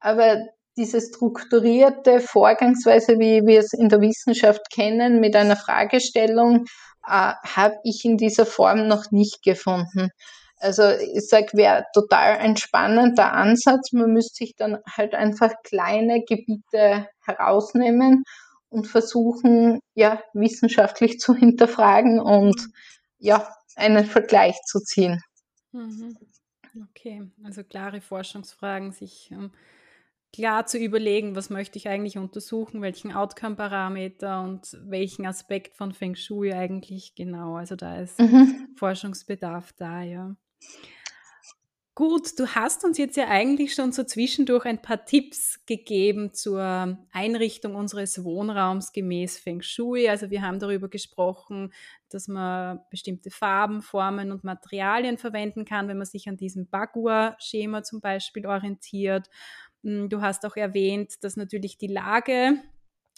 aber 0.00 0.38
diese 0.76 1.00
strukturierte 1.00 2.20
Vorgangsweise, 2.20 3.18
wie 3.18 3.44
wir 3.44 3.58
es 3.58 3.72
in 3.72 3.88
der 3.88 4.00
Wissenschaft 4.00 4.70
kennen, 4.72 5.20
mit 5.20 5.34
einer 5.34 5.56
Fragestellung, 5.56 6.66
äh, 7.06 7.32
habe 7.44 7.76
ich 7.82 8.04
in 8.04 8.16
dieser 8.16 8.46
Form 8.46 8.86
noch 8.86 9.10
nicht 9.10 9.42
gefunden. 9.42 10.10
Also 10.60 10.82
ich 10.90 11.28
sage, 11.28 11.48
wäre 11.52 11.84
total 11.94 12.38
ein 12.38 12.56
spannender 12.56 13.32
Ansatz. 13.32 13.92
Man 13.92 14.12
müsste 14.12 14.44
sich 14.44 14.54
dann 14.56 14.78
halt 14.88 15.14
einfach 15.14 15.52
kleine 15.64 16.22
Gebiete 16.24 17.08
herausnehmen 17.24 18.24
und 18.68 18.86
versuchen, 18.86 19.80
ja, 19.94 20.20
wissenschaftlich 20.32 21.18
zu 21.18 21.34
hinterfragen 21.34 22.20
und 22.20 22.56
ja, 23.18 23.48
einen 23.76 24.04
Vergleich 24.04 24.56
zu 24.66 24.80
ziehen. 24.80 25.20
Mhm. 25.72 26.16
Okay, 26.90 27.22
also 27.44 27.64
klare 27.64 28.00
Forschungsfragen, 28.00 28.92
sich 28.92 29.30
ähm, 29.30 29.50
klar 30.32 30.66
zu 30.66 30.78
überlegen, 30.78 31.34
was 31.34 31.50
möchte 31.50 31.78
ich 31.78 31.88
eigentlich 31.88 32.18
untersuchen, 32.18 32.82
welchen 32.82 33.12
Outcome-Parameter 33.12 34.42
und 34.42 34.76
welchen 34.84 35.26
Aspekt 35.26 35.76
von 35.76 35.92
Feng 35.92 36.14
Shui 36.14 36.52
eigentlich 36.52 37.14
genau. 37.14 37.56
Also 37.56 37.76
da 37.76 38.00
ist 38.00 38.18
mhm. 38.20 38.68
Forschungsbedarf 38.76 39.72
da, 39.72 40.02
ja. 40.02 40.36
Gut, 41.94 42.38
du 42.38 42.46
hast 42.46 42.84
uns 42.84 42.96
jetzt 42.96 43.16
ja 43.16 43.26
eigentlich 43.26 43.74
schon 43.74 43.90
so 43.90 44.04
zwischendurch 44.04 44.66
ein 44.66 44.80
paar 44.80 45.04
Tipps 45.04 45.66
gegeben 45.66 46.32
zur 46.32 46.96
Einrichtung 47.10 47.74
unseres 47.74 48.22
Wohnraums 48.22 48.92
gemäß 48.92 49.38
Feng 49.38 49.62
Shui. 49.62 50.08
Also 50.08 50.30
wir 50.30 50.42
haben 50.42 50.60
darüber 50.60 50.88
gesprochen, 50.88 51.72
dass 52.14 52.28
man 52.28 52.80
bestimmte 52.90 53.30
Farben, 53.30 53.82
Formen 53.82 54.32
und 54.32 54.44
Materialien 54.44 55.18
verwenden 55.18 55.64
kann, 55.64 55.88
wenn 55.88 55.98
man 55.98 56.06
sich 56.06 56.28
an 56.28 56.36
diesem 56.36 56.68
Bagua-Schema 56.68 57.82
zum 57.82 58.00
Beispiel 58.00 58.46
orientiert. 58.46 59.28
Hm, 59.82 60.08
du 60.08 60.20
hast 60.20 60.44
auch 60.46 60.56
erwähnt, 60.56 61.22
dass 61.22 61.36
natürlich 61.36 61.78
die 61.78 61.86
Lage 61.86 62.58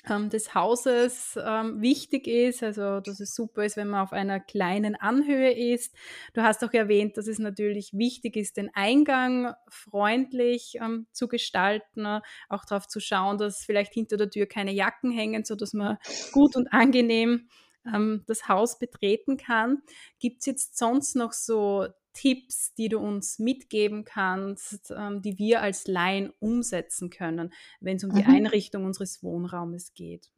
ähm, 0.09 0.31
des 0.31 0.55
Hauses 0.55 1.38
ähm, 1.42 1.81
wichtig 1.83 2.26
ist, 2.26 2.62
also 2.62 3.00
dass 3.00 3.20
es 3.20 3.35
super 3.35 3.64
ist, 3.64 3.76
wenn 3.76 3.88
man 3.88 4.00
auf 4.00 4.12
einer 4.12 4.40
kleinen 4.40 4.96
Anhöhe 4.96 5.53
ist. 5.53 5.94
Du 6.33 6.42
hast 6.42 6.64
auch 6.64 6.72
erwähnt, 6.72 7.16
dass 7.16 7.26
es 7.26 7.38
natürlich 7.38 7.92
wichtig 7.92 8.37
ist, 8.37 8.57
den 8.57 8.70
Eingang 8.74 9.55
freundlich 9.68 10.76
ähm, 10.81 11.07
zu 11.12 11.29
gestalten, 11.29 12.07
auch 12.48 12.64
darauf 12.64 12.88
zu 12.88 13.00
schauen, 13.00 13.37
dass 13.37 13.64
vielleicht 13.64 13.92
hinter 13.92 14.16
der 14.16 14.31
Tür 14.31 14.46
keine 14.46 14.72
Jacken 14.72 15.11
hängen, 15.11 15.44
so 15.44 15.55
dass 15.55 15.74
man 15.74 15.98
gut 16.33 16.57
und 16.57 16.72
angenehm 16.72 17.48
ähm, 17.86 18.24
das 18.26 18.48
Haus 18.48 18.78
betreten 18.78 19.36
kann. 19.36 19.82
Gibt 20.18 20.40
es 20.40 20.46
jetzt 20.46 20.78
sonst 20.78 21.16
noch 21.16 21.32
so 21.32 21.86
Tipps, 22.12 22.74
die 22.74 22.88
du 22.88 22.98
uns 22.98 23.38
mitgeben 23.38 24.04
kannst, 24.04 24.92
ähm, 24.96 25.22
die 25.22 25.38
wir 25.38 25.62
als 25.62 25.86
Laien 25.86 26.32
umsetzen 26.40 27.10
können, 27.10 27.52
wenn 27.80 27.96
es 27.96 28.04
um 28.04 28.14
die 28.14 28.24
mhm. 28.24 28.34
Einrichtung 28.34 28.84
unseres 28.84 29.22
Wohnraumes 29.22 29.94
geht? 29.94 30.30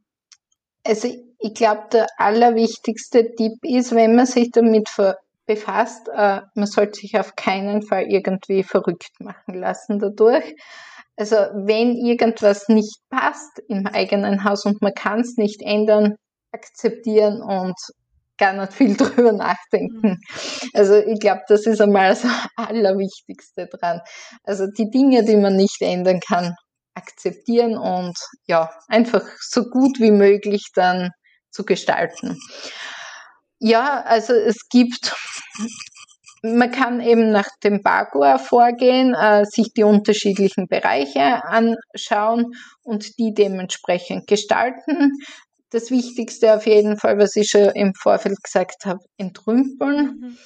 Also 0.85 1.09
ich 1.39 1.55
glaube, 1.55 1.85
der 1.93 2.09
allerwichtigste 2.19 3.35
Tipp 3.37 3.59
ist, 3.63 3.95
wenn 3.95 4.17
man 4.17 4.27
sich 4.27 4.51
damit 4.51 4.89
befasst, 5.47 6.09
äh, 6.09 6.41
man 6.55 6.67
sollte 6.67 7.01
sich 7.01 7.19
auf 7.19 7.37
keinen 7.37 7.83
Fall 7.83 8.05
irgendwie 8.09 8.63
verrückt 8.63 9.13
machen 9.21 9.55
lassen 9.55 9.99
dadurch. 9.99 10.57
Also 11.17 11.37
wenn 11.37 11.95
irgendwas 11.95 12.69
nicht 12.69 12.99
passt 13.11 13.61
im 13.69 13.87
eigenen 13.87 14.45
Haus 14.45 14.65
und 14.65 14.83
man 14.83 14.95
kann 14.95 15.21
es 15.21 15.37
nicht 15.37 15.63
ändern, 15.63 16.17
akzeptieren 16.53 17.43
und 17.43 17.75
gar 18.39 18.53
nicht 18.53 18.73
viel 18.73 18.97
drüber 18.97 19.33
nachdenken. 19.33 20.09
Mhm. 20.09 20.21
Also 20.75 20.97
ich 20.97 21.21
glaube, 21.21 21.43
das 21.49 21.67
ist 21.67 21.81
einmal 21.81 22.11
das 22.11 22.25
Allerwichtigste 22.57 23.67
dran. 23.67 24.01
Also 24.45 24.67
die 24.67 24.91
Dinge, 24.91 25.25
die 25.25 25.37
man 25.37 25.57
nicht 25.57 25.81
ändern 25.81 26.21
kann, 26.21 26.55
akzeptieren 26.95 27.79
und 27.79 28.17
ja, 28.47 28.71
einfach 28.89 29.23
so 29.41 29.65
gut 29.65 29.99
wie 29.99 30.11
möglich 30.11 30.69
dann 30.75 31.11
zu 31.51 31.65
gestalten. 31.65 32.39
Ja, 33.59 34.03
also 34.03 34.35
es 34.35 34.69
gibt, 34.69 35.15
man 36.43 36.71
kann 36.71 37.01
eben 37.01 37.31
nach 37.31 37.49
dem 37.63 37.83
Bagua 37.83 38.39
vorgehen, 38.39 39.15
äh, 39.15 39.45
sich 39.45 39.73
die 39.75 39.85
unterschiedlichen 39.85 40.67
Bereiche 40.67 41.45
anschauen 41.45 42.53
und 42.83 43.19
die 43.19 43.33
dementsprechend 43.33 44.27
gestalten 44.27 45.13
das 45.73 45.91
Wichtigste 45.91 46.55
auf 46.55 46.67
jeden 46.67 46.99
Fall, 46.99 47.19
was 47.19 47.37
ich 47.37 47.49
schon 47.51 47.71
im 47.71 47.95
Vorfeld 47.95 48.43
gesagt 48.43 48.85
habe, 48.85 49.01
entrümpeln. 49.17 50.21
Mhm. 50.21 50.39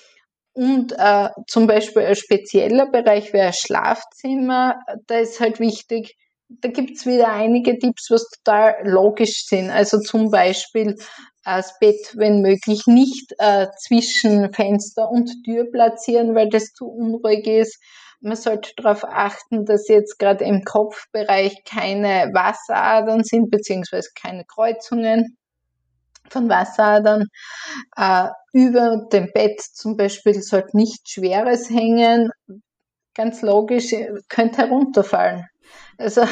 Und 0.53 0.93
äh, 0.97 1.29
zum 1.49 1.67
Beispiel 1.67 2.03
ein 2.03 2.17
spezieller 2.17 2.91
Bereich 2.91 3.33
wäre 3.35 3.53
Schlafzimmer. 3.53 4.77
Da 5.07 5.19
ist 5.19 5.39
halt 5.39 5.61
wichtig, 5.61 6.15
da 6.49 6.69
gibt's 6.69 7.05
wieder 7.05 7.31
einige 7.31 7.79
Tipps, 7.79 8.11
was 8.11 8.27
total 8.29 8.77
logisch 8.85 9.45
sind. 9.47 9.71
Also 9.71 9.99
zum 9.99 10.31
Beispiel 10.31 10.91
äh, 10.91 10.95
das 11.45 11.79
Bett, 11.79 12.15
wenn 12.15 12.41
möglich, 12.41 12.87
nicht 12.87 13.35
äh, 13.39 13.67
zwischen 13.79 14.53
Fenster 14.53 15.11
und 15.11 15.31
Tür 15.45 15.71
platzieren, 15.71 16.35
weil 16.35 16.49
das 16.49 16.73
zu 16.73 16.87
unruhig 16.87 17.47
ist. 17.47 17.79
Man 18.21 18.37
sollte 18.37 18.73
darauf 18.77 19.05
achten, 19.05 19.65
dass 19.65 19.89
jetzt 19.89 20.19
gerade 20.19 20.45
im 20.45 20.63
Kopfbereich 20.65 21.65
keine 21.65 22.31
Wasseradern 22.33 23.23
sind, 23.25 23.51
beziehungsweise 23.51 24.11
keine 24.15 24.45
Kreuzungen 24.45 25.37
von 26.31 26.49
Wasseradern. 26.49 27.27
Äh, 27.97 28.29
über 28.53 29.07
dem 29.13 29.31
Bett 29.33 29.61
zum 29.61 29.97
Beispiel 29.97 30.41
sollte 30.43 30.77
nichts 30.77 31.11
Schweres 31.11 31.71
hängen. 31.71 32.31
Ganz 33.15 33.43
logisch, 33.43 33.95
könnte 34.29 34.59
herunterfallen. 34.59 35.47
Also 35.99 36.23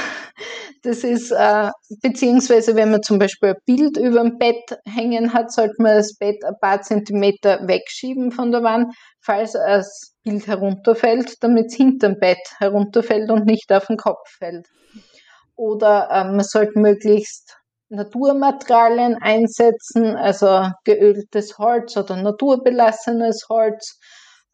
das 0.85 1.03
ist, 1.03 1.31
äh, 1.33 1.71
beziehungsweise 2.03 2.77
wenn 2.77 2.91
man 2.91 3.03
zum 3.03 3.19
Beispiel 3.19 3.51
ein 3.51 3.61
Bild 3.65 3.97
über 3.97 4.21
dem 4.21 4.37
Bett 4.37 4.79
hängen 4.85 5.33
hat, 5.33 5.51
sollte 5.51 5.77
man 5.79 5.97
das 5.97 6.15
Bett 6.17 6.45
ein 6.45 6.59
paar 6.61 6.83
Zentimeter 6.83 7.67
wegschieben 7.67 8.31
von 8.31 8.53
der 8.53 8.63
Wand, 8.63 8.95
falls 9.21 9.53
das 9.53 10.15
Bild 10.23 10.47
herunterfällt, 10.47 11.43
damit 11.43 11.67
es 11.69 11.77
hinterm 11.77 12.19
Bett 12.21 12.39
herunterfällt 12.59 13.31
und 13.31 13.47
nicht 13.47 13.73
auf 13.73 13.87
den 13.87 13.97
Kopf 13.97 14.29
fällt. 14.39 14.69
Oder 15.57 16.11
äh, 16.11 16.25
man 16.25 16.45
sollte 16.45 16.79
möglichst 16.79 17.57
Naturmaterialien 17.89 19.17
einsetzen, 19.23 20.17
also 20.17 20.69
geöltes 20.85 21.57
Holz 21.57 21.97
oder 21.97 22.17
naturbelassenes 22.17 23.47
Holz. 23.49 23.99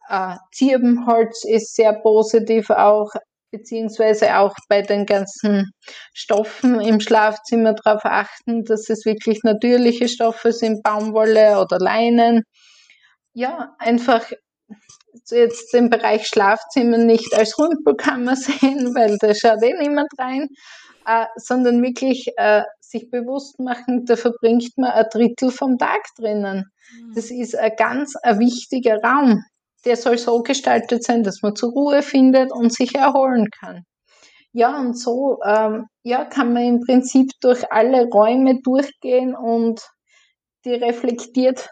Äh, 0.07 0.35
Zirbenholz 0.53 1.43
ist 1.43 1.75
sehr 1.75 1.93
positiv 2.01 2.69
auch 2.69 3.09
beziehungsweise 3.51 4.37
auch 4.37 4.55
bei 4.69 4.81
den 4.81 5.05
ganzen 5.05 5.71
Stoffen 6.13 6.79
im 6.79 6.99
Schlafzimmer 6.99 7.73
darauf 7.73 8.05
achten, 8.05 8.63
dass 8.63 8.89
es 8.89 9.05
wirklich 9.05 9.43
natürliche 9.43 10.07
Stoffe 10.07 10.51
sind, 10.53 10.83
Baumwolle 10.83 11.59
oder 11.59 11.77
Leinen. 11.77 12.43
Ja, 13.33 13.75
einfach 13.79 14.31
jetzt 15.29 15.73
den 15.73 15.89
Bereich 15.89 16.27
Schlafzimmer 16.27 16.97
nicht 16.97 17.33
als 17.33 17.57
Rümpelkammer 17.59 18.35
sehen, 18.37 18.95
weil 18.95 19.17
da 19.19 19.33
schaut 19.35 19.63
eh 19.63 19.73
niemand 19.77 20.09
rein, 20.17 20.47
äh, 21.05 21.25
sondern 21.35 21.81
wirklich 21.81 22.27
äh, 22.37 22.63
sich 22.79 23.09
bewusst 23.09 23.59
machen, 23.59 24.05
da 24.05 24.15
verbringt 24.15 24.77
man 24.77 24.91
ein 24.91 25.05
Drittel 25.11 25.51
vom 25.51 25.77
Tag 25.77 26.01
drinnen. 26.17 26.65
Mhm. 26.93 27.13
Das 27.15 27.31
ist 27.31 27.55
ein 27.55 27.71
ganz 27.77 28.15
ein 28.21 28.39
wichtiger 28.39 28.97
Raum. 29.01 29.43
Der 29.85 29.97
soll 29.97 30.17
so 30.17 30.41
gestaltet 30.43 31.03
sein, 31.03 31.23
dass 31.23 31.41
man 31.41 31.55
zur 31.55 31.71
Ruhe 31.71 32.01
findet 32.03 32.51
und 32.51 32.73
sich 32.73 32.95
erholen 32.95 33.47
kann. 33.49 33.83
Ja, 34.53 34.79
und 34.79 34.97
so 34.97 35.39
ähm, 35.45 35.87
ja, 36.03 36.25
kann 36.25 36.53
man 36.53 36.63
im 36.63 36.79
Prinzip 36.81 37.31
durch 37.41 37.71
alle 37.71 38.07
Räume 38.07 38.59
durchgehen 38.61 39.35
und 39.35 39.81
die 40.65 40.73
reflektiert 40.73 41.69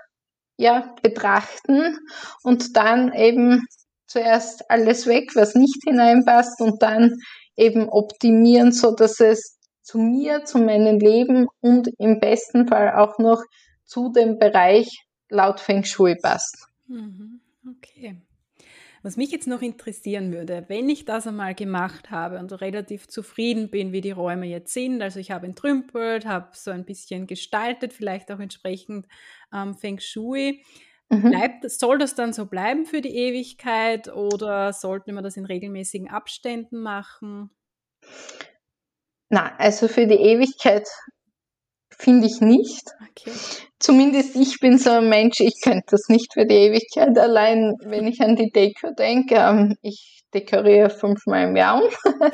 ja, 0.57 0.93
betrachten 1.01 1.97
und 2.43 2.75
dann 2.75 3.13
eben 3.13 3.65
zuerst 4.07 4.69
alles 4.69 5.07
weg, 5.07 5.35
was 5.35 5.55
nicht 5.55 5.83
hineinpasst 5.85 6.59
und 6.59 6.81
dann 6.81 7.15
eben 7.55 7.87
optimieren, 7.87 8.73
so 8.73 8.93
dass 8.93 9.19
es 9.19 9.57
zu 9.83 9.99
mir, 9.99 10.43
zu 10.43 10.57
meinem 10.57 10.99
Leben 10.99 11.47
und 11.61 11.89
im 11.97 12.19
besten 12.19 12.67
Fall 12.67 12.93
auch 12.95 13.19
noch 13.19 13.41
zu 13.85 14.11
dem 14.11 14.37
Bereich 14.37 15.05
laut 15.29 15.59
Feng 15.59 15.83
Shui 15.83 16.15
passt. 16.15 16.67
Mhm. 16.87 17.39
Okay. 17.77 18.21
Was 19.01 19.15
mich 19.15 19.31
jetzt 19.31 19.47
noch 19.47 19.61
interessieren 19.61 20.33
würde, 20.33 20.65
wenn 20.67 20.89
ich 20.89 21.05
das 21.05 21.25
einmal 21.25 21.55
gemacht 21.55 22.11
habe 22.11 22.37
und 22.37 22.51
relativ 22.59 23.07
zufrieden 23.07 23.69
bin, 23.69 23.93
wie 23.93 24.01
die 24.01 24.11
Räume 24.11 24.45
jetzt 24.45 24.73
sind, 24.73 25.01
also 25.01 25.19
ich 25.19 25.31
habe 25.31 25.47
entrümpelt, 25.47 26.25
habe 26.25 26.49
so 26.53 26.71
ein 26.71 26.83
bisschen 26.83 27.25
gestaltet, 27.25 27.93
vielleicht 27.93 28.29
auch 28.29 28.39
entsprechend 28.39 29.07
ähm, 29.53 29.75
Feng 29.75 29.99
Shui, 29.99 30.65
mhm. 31.09 31.21
bleibt, 31.29 31.71
soll 31.71 31.97
das 31.97 32.15
dann 32.15 32.33
so 32.33 32.45
bleiben 32.47 32.85
für 32.85 32.99
die 32.99 33.15
Ewigkeit 33.15 34.09
oder 34.09 34.73
sollten 34.73 35.13
wir 35.13 35.21
das 35.21 35.37
in 35.37 35.45
regelmäßigen 35.45 36.09
Abständen 36.09 36.81
machen? 36.81 37.51
Na, 39.29 39.55
also 39.57 39.87
für 39.87 40.07
die 40.07 40.15
Ewigkeit 40.15 40.87
finde 41.99 42.27
ich 42.27 42.41
nicht. 42.41 42.89
Okay. 43.11 43.31
Zumindest 43.79 44.35
ich 44.35 44.59
bin 44.59 44.77
so 44.77 44.91
ein 44.91 45.09
Mensch, 45.09 45.39
ich 45.39 45.61
könnte 45.61 45.85
das 45.91 46.09
nicht 46.09 46.33
für 46.33 46.45
die 46.45 46.55
Ewigkeit. 46.55 47.17
Allein, 47.17 47.75
wenn 47.83 48.07
ich 48.07 48.21
an 48.21 48.35
die 48.35 48.51
Deko 48.51 48.91
denke, 48.97 49.35
ähm, 49.35 49.75
ich 49.81 50.23
dekoriere 50.33 50.89
fünfmal 50.89 51.49
im 51.49 51.55
Jahr 51.55 51.83
um, 51.83 51.89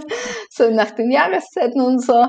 so 0.50 0.70
nach 0.70 0.92
den 0.92 1.12
Jahreszeiten 1.12 1.82
und 1.82 2.04
so. 2.04 2.26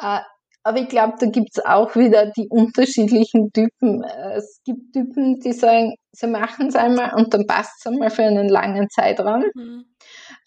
Äh, 0.00 0.20
aber 0.64 0.80
ich 0.80 0.88
glaube, 0.88 1.14
da 1.18 1.26
gibt 1.26 1.50
es 1.56 1.64
auch 1.64 1.96
wieder 1.96 2.30
die 2.36 2.48
unterschiedlichen 2.50 3.50
Typen. 3.52 4.04
Es 4.34 4.60
gibt 4.64 4.92
Typen, 4.92 5.40
die 5.40 5.52
sagen, 5.52 5.94
sie 6.12 6.26
machen 6.26 6.66
es 6.66 6.74
einmal 6.74 7.14
und 7.14 7.32
dann 7.32 7.46
passt 7.46 7.72
es 7.78 7.86
einmal 7.86 8.10
für 8.10 8.24
einen 8.24 8.48
langen 8.48 8.88
Zeitraum. 8.90 9.44
Mhm. 9.54 9.84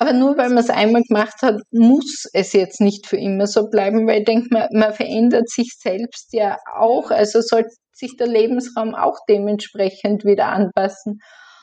Aber 0.02 0.14
nur 0.14 0.36
weil 0.36 0.50
man 0.50 0.58
es 0.58 0.72
einmal 0.72 1.04
gemacht 1.04 1.44
hat, 1.44 1.62
muss 1.70 2.26
es 2.34 2.54
jetzt 2.54 2.82
nicht 2.82 3.06
für 3.06 3.18
immer 3.18 3.46
so 3.46 3.70
bleiben, 3.70 4.08
weil 4.08 4.22
ich 4.22 4.26
denke, 4.26 4.48
man, 4.50 4.68
man 4.72 4.96
verändert 4.96 5.48
sich 5.48 5.76
selbst 5.78 6.34
ja 6.34 6.58
auch. 6.76 7.12
Also 7.12 7.40
sollte 7.40 7.70
sich 7.92 8.18
der 8.18 8.26
Lebensraum 8.26 8.96
auch 8.96 9.20
dementsprechend 9.30 10.26
wieder 10.26 10.48
anpassen. 10.48 11.20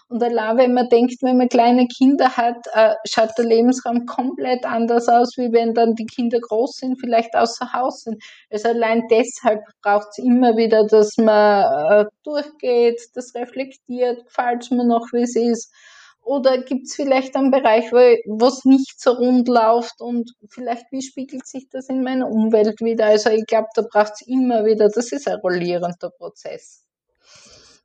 Und 0.06 0.22
allein, 0.22 0.56
wenn 0.56 0.72
man 0.72 0.88
denkt, 0.88 1.16
wenn 1.20 1.36
man 1.36 1.48
kleine 1.48 1.88
Kinder 1.88 2.36
hat, 2.36 2.64
äh, 2.74 2.94
schaut 3.10 3.36
der 3.36 3.44
Lebensraum 3.44 4.06
komplett 4.06 4.64
anders 4.64 5.08
aus, 5.08 5.36
wie 5.36 5.52
wenn 5.52 5.74
dann 5.74 5.96
die 5.96 6.06
Kinder 6.06 6.38
groß 6.38 6.76
sind, 6.76 7.00
vielleicht 7.00 7.34
außer 7.34 7.72
Haus 7.72 8.02
sind. 8.02 8.22
Also 8.52 8.68
allein 8.68 9.02
deshalb 9.10 9.62
braucht 9.82 10.10
es 10.12 10.24
immer 10.24 10.56
wieder, 10.56 10.86
dass 10.86 11.16
man 11.16 11.64
äh, 11.90 12.04
durchgeht, 12.22 13.00
das 13.16 13.34
reflektiert, 13.34 14.22
es 14.28 14.70
mir 14.70 14.86
noch, 14.86 15.08
wie 15.12 15.22
es 15.22 15.34
ist. 15.34 15.74
Oder 16.28 16.58
gibt 16.58 16.88
es 16.88 16.94
vielleicht 16.94 17.34
einen 17.36 17.50
Bereich, 17.50 17.90
wo 17.90 18.46
es 18.46 18.66
nicht 18.66 19.00
so 19.00 19.12
rund 19.12 19.48
läuft 19.48 19.98
und 20.02 20.30
vielleicht 20.50 20.84
wie 20.90 21.00
spiegelt 21.00 21.46
sich 21.46 21.70
das 21.70 21.88
in 21.88 22.02
meiner 22.02 22.28
Umwelt 22.28 22.82
wieder? 22.82 23.06
Also 23.06 23.30
ich 23.30 23.46
glaube, 23.46 23.68
da 23.74 23.80
braucht 23.80 24.12
es 24.12 24.26
immer 24.26 24.66
wieder, 24.66 24.90
das 24.90 25.10
ist 25.10 25.26
ein 25.26 25.38
rollierender 25.38 26.10
Prozess. 26.10 26.84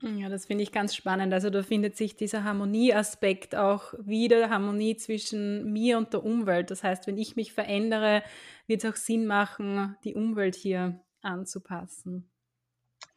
Ja, 0.01 0.27
das 0.27 0.47
finde 0.47 0.63
ich 0.63 0.73
ganz 0.73 0.93
spannend. 0.93 1.33
Also 1.33 1.49
da 1.49 1.63
findet 1.63 1.95
sich 1.95 2.17
dieser 2.17 2.43
Harmonieaspekt 2.43 3.55
auch 3.55 3.93
wieder, 3.97 4.49
Harmonie 4.49 4.97
zwischen 4.97 5.71
mir 5.71 5.97
und 5.97 6.11
der 6.11 6.25
Umwelt. 6.25 6.69
Das 6.69 6.83
heißt, 6.83 7.07
wenn 7.07 7.17
ich 7.17 7.37
mich 7.37 7.53
verändere, 7.53 8.23
wird 8.67 8.83
es 8.83 8.91
auch 8.91 8.97
Sinn 8.97 9.25
machen, 9.25 9.95
die 10.03 10.15
Umwelt 10.15 10.55
hier 10.55 10.99
anzupassen. 11.21 12.29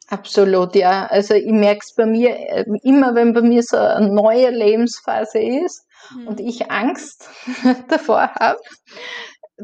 Absolut, 0.09 0.75
ja. 0.75 1.07
Also 1.07 1.33
ich 1.33 1.51
merke 1.51 1.81
es 1.83 1.93
bei 1.93 2.05
mir, 2.05 2.29
äh, 2.29 2.65
immer 2.83 3.13
wenn 3.15 3.33
bei 3.33 3.41
mir 3.41 3.61
so 3.61 3.77
eine 3.77 4.09
neue 4.09 4.49
Lebensphase 4.49 5.39
ist 5.39 5.85
mhm. 6.15 6.27
und 6.27 6.39
ich 6.39 6.71
Angst 6.71 7.29
davor 7.89 8.31
habe, 8.39 8.59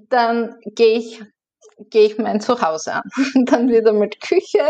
dann 0.10 0.56
gehe 0.66 0.98
ich 0.98 1.22
gehe 1.90 2.06
ich 2.06 2.18
mein 2.18 2.40
Zuhause 2.40 2.94
an. 2.94 3.04
Dann 3.46 3.68
wird 3.70 3.88
einmal 3.88 4.10
die 4.10 4.20
Küche 4.20 4.64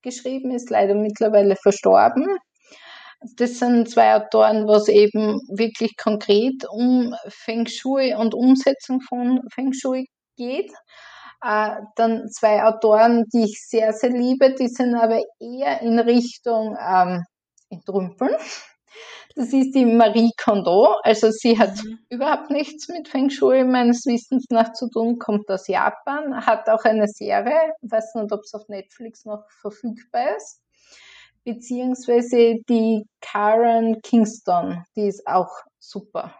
geschrieben, 0.00 0.50
ist 0.50 0.70
leider 0.70 0.94
mittlerweile 0.94 1.54
verstorben. 1.54 2.38
Das 3.36 3.58
sind 3.58 3.90
zwei 3.90 4.16
Autoren, 4.16 4.66
wo 4.66 4.76
es 4.76 4.88
eben 4.88 5.38
wirklich 5.54 5.98
konkret 6.02 6.64
um 6.70 7.14
Feng 7.28 7.66
Shui 7.66 8.14
und 8.14 8.34
Umsetzung 8.34 9.02
von 9.02 9.42
Feng 9.52 9.74
Shui 9.74 10.06
geht. 10.38 10.72
Äh, 11.42 11.82
dann 11.94 12.28
zwei 12.30 12.64
Autoren, 12.64 13.24
die 13.32 13.44
ich 13.44 13.60
sehr, 13.66 13.92
sehr 13.92 14.10
liebe, 14.10 14.54
die 14.54 14.68
sind 14.68 14.94
aber 14.94 15.22
eher 15.38 15.80
in 15.82 15.98
Richtung 15.98 16.76
ähm, 16.80 17.24
Entrümpeln. 17.70 18.36
Das 19.36 19.52
ist 19.52 19.72
die 19.72 19.84
Marie 19.84 20.32
Kondo. 20.42 20.96
Also 21.04 21.30
sie 21.30 21.56
hat 21.56 21.76
mhm. 21.84 22.00
überhaupt 22.08 22.50
nichts 22.50 22.88
mit 22.88 23.06
Feng 23.06 23.30
Shui 23.30 23.62
meines 23.62 24.04
Wissens 24.04 24.46
nach 24.50 24.72
zu 24.72 24.90
tun, 24.90 25.20
kommt 25.20 25.48
aus 25.48 25.68
Japan, 25.68 26.44
hat 26.44 26.68
auch 26.68 26.84
eine 26.84 27.06
Serie, 27.06 27.72
weiß 27.82 28.16
nicht, 28.16 28.32
ob 28.32 28.40
es 28.40 28.54
auf 28.54 28.68
Netflix 28.68 29.24
noch 29.24 29.44
verfügbar 29.60 30.36
ist, 30.36 30.60
beziehungsweise 31.44 32.56
die 32.68 33.04
Karen 33.20 34.02
Kingston, 34.02 34.82
die 34.96 35.06
ist 35.06 35.24
auch 35.26 35.52
super. 35.78 36.34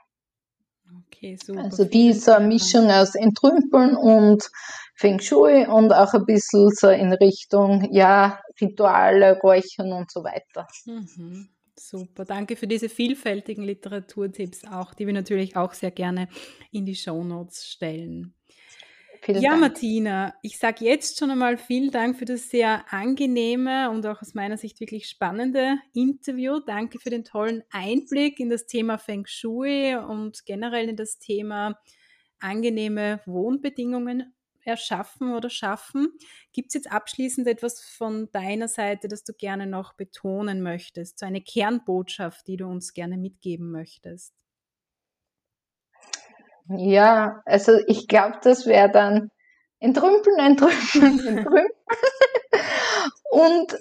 Okay, 1.07 1.37
super. 1.43 1.65
Also 1.65 1.85
die 1.85 2.09
ist 2.09 2.25
so 2.25 2.33
eine 2.33 2.47
Mischung 2.47 2.91
aus 2.91 3.15
Entrümpeln 3.15 3.97
und 3.97 4.49
Feng 4.95 5.21
Shui 5.21 5.67
und 5.67 5.93
auch 5.93 6.15
ein 6.15 6.25
bisschen 6.25 6.71
so 6.71 6.89
in 6.89 7.13
Richtung, 7.13 7.89
ja, 7.93 8.41
Rituale, 8.61 9.39
Räuchern 9.41 9.93
und 9.93 10.11
so 10.11 10.25
weiter. 10.25 10.67
Mhm. 10.87 11.49
Super, 11.79 12.25
danke 12.25 12.57
für 12.57 12.67
diese 12.67 12.89
vielfältigen 12.89 13.63
Literaturtipps 13.63 14.65
auch, 14.65 14.95
die 14.95 15.07
wir 15.07 15.15
natürlich 15.15 15.57
auch 15.57 15.75
sehr 15.75 15.93
gerne 15.93 16.29
in 16.73 16.85
die 16.85 16.97
Shownotes 16.97 17.69
stellen. 17.69 18.35
Vielen 19.29 19.43
ja, 19.43 19.51
Dank. 19.51 19.61
Martina, 19.61 20.35
ich 20.41 20.59
sage 20.59 20.87
jetzt 20.87 21.19
schon 21.19 21.31
einmal 21.31 21.59
vielen 21.59 21.91
Dank 21.91 22.17
für 22.17 22.25
das 22.25 22.49
sehr 22.49 22.91
angenehme 22.91 23.91
und 23.91 24.07
auch 24.07 24.23
aus 24.23 24.33
meiner 24.33 24.57
Sicht 24.57 24.81
wirklich 24.81 25.07
spannende 25.07 25.77
Interview. 25.93 26.61
Danke 26.61 26.99
für 26.99 27.11
den 27.11 27.25
tollen 27.25 27.63
Einblick 27.71 28.41
in 28.41 28.49
das 28.49 28.65
Thema 28.65 28.97
Feng 28.97 29.27
Shui 29.27 29.95
und 29.97 30.47
generell 30.47 30.89
in 30.89 30.97
das 30.97 31.19
Thema 31.19 31.79
angenehme 32.39 33.21
Wohnbedingungen 33.27 34.35
erschaffen 34.65 35.35
oder 35.35 35.51
schaffen. 35.51 36.09
Gibt 36.55 36.69
es 36.69 36.75
jetzt 36.75 36.91
abschließend 36.91 37.47
etwas 37.49 37.83
von 37.83 38.33
deiner 38.33 38.69
Seite, 38.69 39.09
das 39.09 39.25
du 39.25 39.35
gerne 39.35 39.67
noch 39.67 39.93
betonen 39.93 40.63
möchtest? 40.63 41.19
So 41.19 41.27
eine 41.27 41.43
Kernbotschaft, 41.43 42.47
die 42.47 42.57
du 42.57 42.67
uns 42.67 42.95
gerne 42.95 43.19
mitgeben 43.19 43.71
möchtest? 43.73 44.38
Ja, 46.69 47.41
also 47.47 47.73
ich 47.87 48.09
glaube, 48.09 48.39
das 48.43 48.67
wäre 48.67 48.91
dann 48.91 49.31
entrümpeln, 49.81 50.39
entrümpeln, 50.39 51.27
entrümpeln. 51.27 51.69
und 53.31 53.79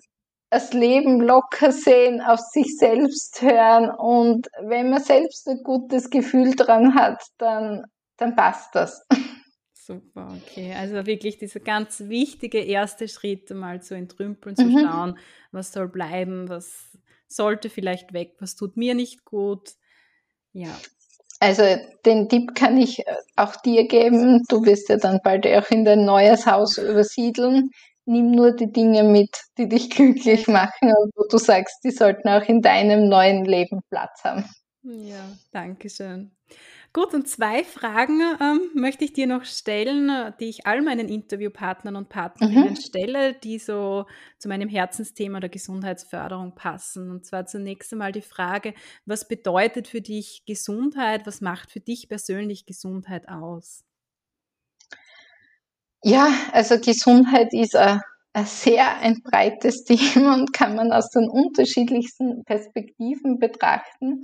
das 0.50 0.72
Leben 0.72 1.20
locker 1.22 1.72
sehen, 1.72 2.22
auf 2.22 2.40
sich 2.40 2.78
selbst 2.78 3.42
hören 3.42 3.90
und 3.90 4.48
wenn 4.62 4.90
man 4.90 5.04
selbst 5.04 5.48
ein 5.50 5.62
gutes 5.64 6.10
Gefühl 6.10 6.56
dran 6.56 6.96
hat, 6.96 7.22
dann, 7.38 7.84
dann 8.16 8.36
passt 8.36 8.74
das. 8.74 9.06
Super, 9.74 10.28
okay. 10.36 10.74
Also 10.74 11.06
wirklich 11.06 11.38
dieser 11.38 11.60
ganz 11.60 12.02
wichtige 12.08 12.60
erste 12.60 13.08
Schritt, 13.08 13.50
mal 13.52 13.82
zu 13.82 13.96
entrümpeln, 13.96 14.56
zu 14.56 14.66
mhm. 14.66 14.80
schauen, 14.80 15.20
was 15.52 15.72
soll 15.72 15.88
bleiben, 15.90 16.50
was 16.50 16.98
sollte 17.28 17.70
vielleicht 17.70 18.14
weg, 18.14 18.36
was 18.40 18.56
tut 18.56 18.78
mir 18.78 18.96
nicht 18.96 19.26
gut. 19.26 19.76
Ja. 20.54 20.78
Also 21.40 21.64
den 22.06 22.30
Tipp 22.30 22.56
kann 22.56 22.78
ich 22.78 23.00
äh, 23.00 23.16
auch 23.36 23.56
dir 23.58 23.88
geben. 23.88 24.44
Du 24.50 24.66
wirst 24.66 24.90
ja 24.90 24.98
dann 24.98 25.20
bald 25.24 25.46
auch 25.46 25.70
in 25.70 25.86
dein 25.86 26.06
neues 26.06 26.46
Haus 26.46 26.78
übersiedeln. 26.78 27.70
Nimm 28.06 28.32
nur 28.32 28.56
die 28.56 28.72
Dinge 28.72 29.04
mit, 29.04 29.36
die 29.58 29.68
dich 29.68 29.90
glücklich 29.96 30.48
machen 30.48 30.94
und 30.94 31.12
wo 31.16 31.26
du 31.30 31.38
sagst, 31.38 31.84
die 31.84 31.92
sollten 31.92 32.30
auch 32.30 32.44
in 32.44 32.62
deinem 32.62 33.08
neuen 33.08 33.46
Leben 33.46 33.82
Platz 33.90 34.24
haben. 34.24 34.46
Ja, 34.84 35.30
danke 35.52 35.90
schön. 35.90 36.32
Gut, 36.94 37.14
und 37.14 37.28
zwei 37.28 37.64
Fragen 37.64 38.22
ähm, 38.42 38.72
möchte 38.74 39.04
ich 39.04 39.14
dir 39.14 39.28
noch 39.28 39.46
stellen, 39.46 40.10
äh, 40.10 40.32
die 40.40 40.50
ich 40.50 40.66
all 40.66 40.82
meinen 40.82 41.10
Interviewpartnern 41.10 41.96
und 41.96 42.10
Partnerinnen 42.10 42.72
mhm. 42.72 42.76
stelle, 42.76 43.34
die 43.34 43.60
so 43.60 44.06
zu 44.40 44.48
meinem 44.48 44.70
Herzensthema 44.70 45.40
der 45.40 45.50
Gesundheitsförderung 45.50 46.56
passen. 46.56 47.12
Und 47.12 47.26
zwar 47.26 47.46
zunächst 47.46 47.92
einmal 47.92 48.12
die 48.12 48.22
Frage, 48.22 48.74
was 49.06 49.28
bedeutet 49.28 49.88
für 49.88 50.02
dich 50.02 50.44
Gesundheit? 50.46 51.28
Was 51.28 51.42
macht 51.42 51.72
für 51.72 51.82
dich 51.82 52.10
persönlich 52.10 52.66
Gesundheit 52.66 53.28
aus? 53.28 53.84
Ja, 56.04 56.30
also 56.54 56.80
Gesundheit 56.80 57.54
ist 57.54 57.76
ein, 57.76 58.02
ein 58.34 58.46
sehr 58.46 58.98
ein 59.00 59.22
breites 59.24 59.84
Thema 59.86 60.36
und 60.36 60.54
kann 60.54 60.76
man 60.76 60.92
aus 60.94 61.10
den 61.10 61.28
unterschiedlichsten 61.30 62.44
Perspektiven 62.46 63.40
betrachten 63.40 64.24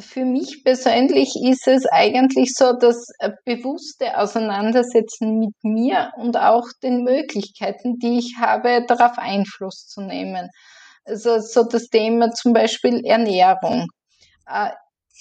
für 0.00 0.24
mich 0.24 0.62
persönlich 0.64 1.34
ist 1.42 1.68
es 1.68 1.86
eigentlich 1.86 2.52
so 2.54 2.72
das 2.72 3.06
bewusste 3.44 4.18
Auseinandersetzen 4.18 5.38
mit 5.38 5.54
mir 5.62 6.12
und 6.16 6.36
auch 6.36 6.66
den 6.82 7.04
Möglichkeiten, 7.04 7.98
die 7.98 8.18
ich 8.18 8.36
habe, 8.38 8.84
darauf 8.86 9.18
Einfluss 9.18 9.86
zu 9.86 10.00
nehmen. 10.00 10.48
Also 11.04 11.40
so 11.40 11.64
das 11.64 11.88
Thema 11.88 12.30
zum 12.32 12.52
Beispiel 12.52 13.04
Ernährung. 13.04 13.86
Äh, 14.46 14.70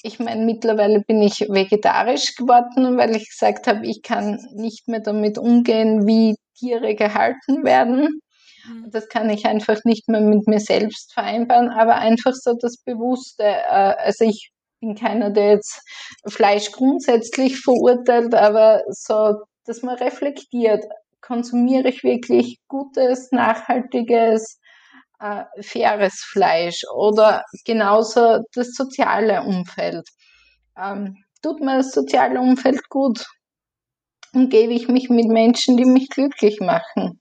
ich 0.04 0.20
meine, 0.20 0.46
mittlerweile 0.46 1.02
bin 1.02 1.22
ich 1.22 1.42
vegetarisch 1.50 2.36
geworden, 2.36 2.98
weil 2.98 3.16
ich 3.16 3.30
gesagt 3.30 3.68
habe, 3.68 3.86
ich 3.86 4.02
kann 4.02 4.40
nicht 4.54 4.88
mehr 4.88 5.02
damit 5.02 5.38
umgehen, 5.38 6.08
wie 6.08 6.36
Tiere 6.58 6.96
gehalten 6.96 7.64
werden. 7.64 8.22
Mhm. 8.68 8.92
Das 8.92 9.10
kann 9.10 9.30
ich 9.30 9.46
einfach 9.46 9.80
nicht 9.84 10.08
mehr 10.08 10.22
mit 10.22 10.48
mir 10.48 10.60
selbst 10.60 11.14
vereinbaren, 11.14 11.70
aber 11.70 11.96
einfach 11.96 12.34
so 12.34 12.54
das 12.60 12.78
Bewusste. 12.78 13.44
Äh, 13.44 13.96
also 13.98 14.26
ich 14.26 14.52
bin 14.80 14.96
keiner, 14.96 15.30
der 15.30 15.52
jetzt 15.52 15.82
Fleisch 16.28 16.72
grundsätzlich 16.72 17.60
verurteilt, 17.60 18.34
aber 18.34 18.84
so, 18.90 19.36
dass 19.66 19.82
man 19.82 19.96
reflektiert, 19.96 20.84
konsumiere 21.22 21.90
ich 21.90 22.04
wirklich 22.04 22.60
gutes, 22.68 23.32
nachhaltiges, 23.32 24.60
äh, 25.20 25.44
faires 25.62 26.22
Fleisch 26.32 26.84
oder 26.96 27.44
genauso 27.66 28.40
das 28.54 28.72
soziale 28.74 29.44
Umfeld. 29.44 30.08
Ähm, 30.78 31.18
tut 31.42 31.60
mir 31.60 31.78
das 31.78 31.92
soziale 31.92 32.40
Umfeld 32.40 32.88
gut? 32.90 33.26
Umgebe 34.34 34.74
ich 34.74 34.88
mich 34.88 35.10
mit 35.10 35.28
Menschen, 35.28 35.76
die 35.76 35.86
mich 35.86 36.10
glücklich 36.10 36.60
machen? 36.62 37.20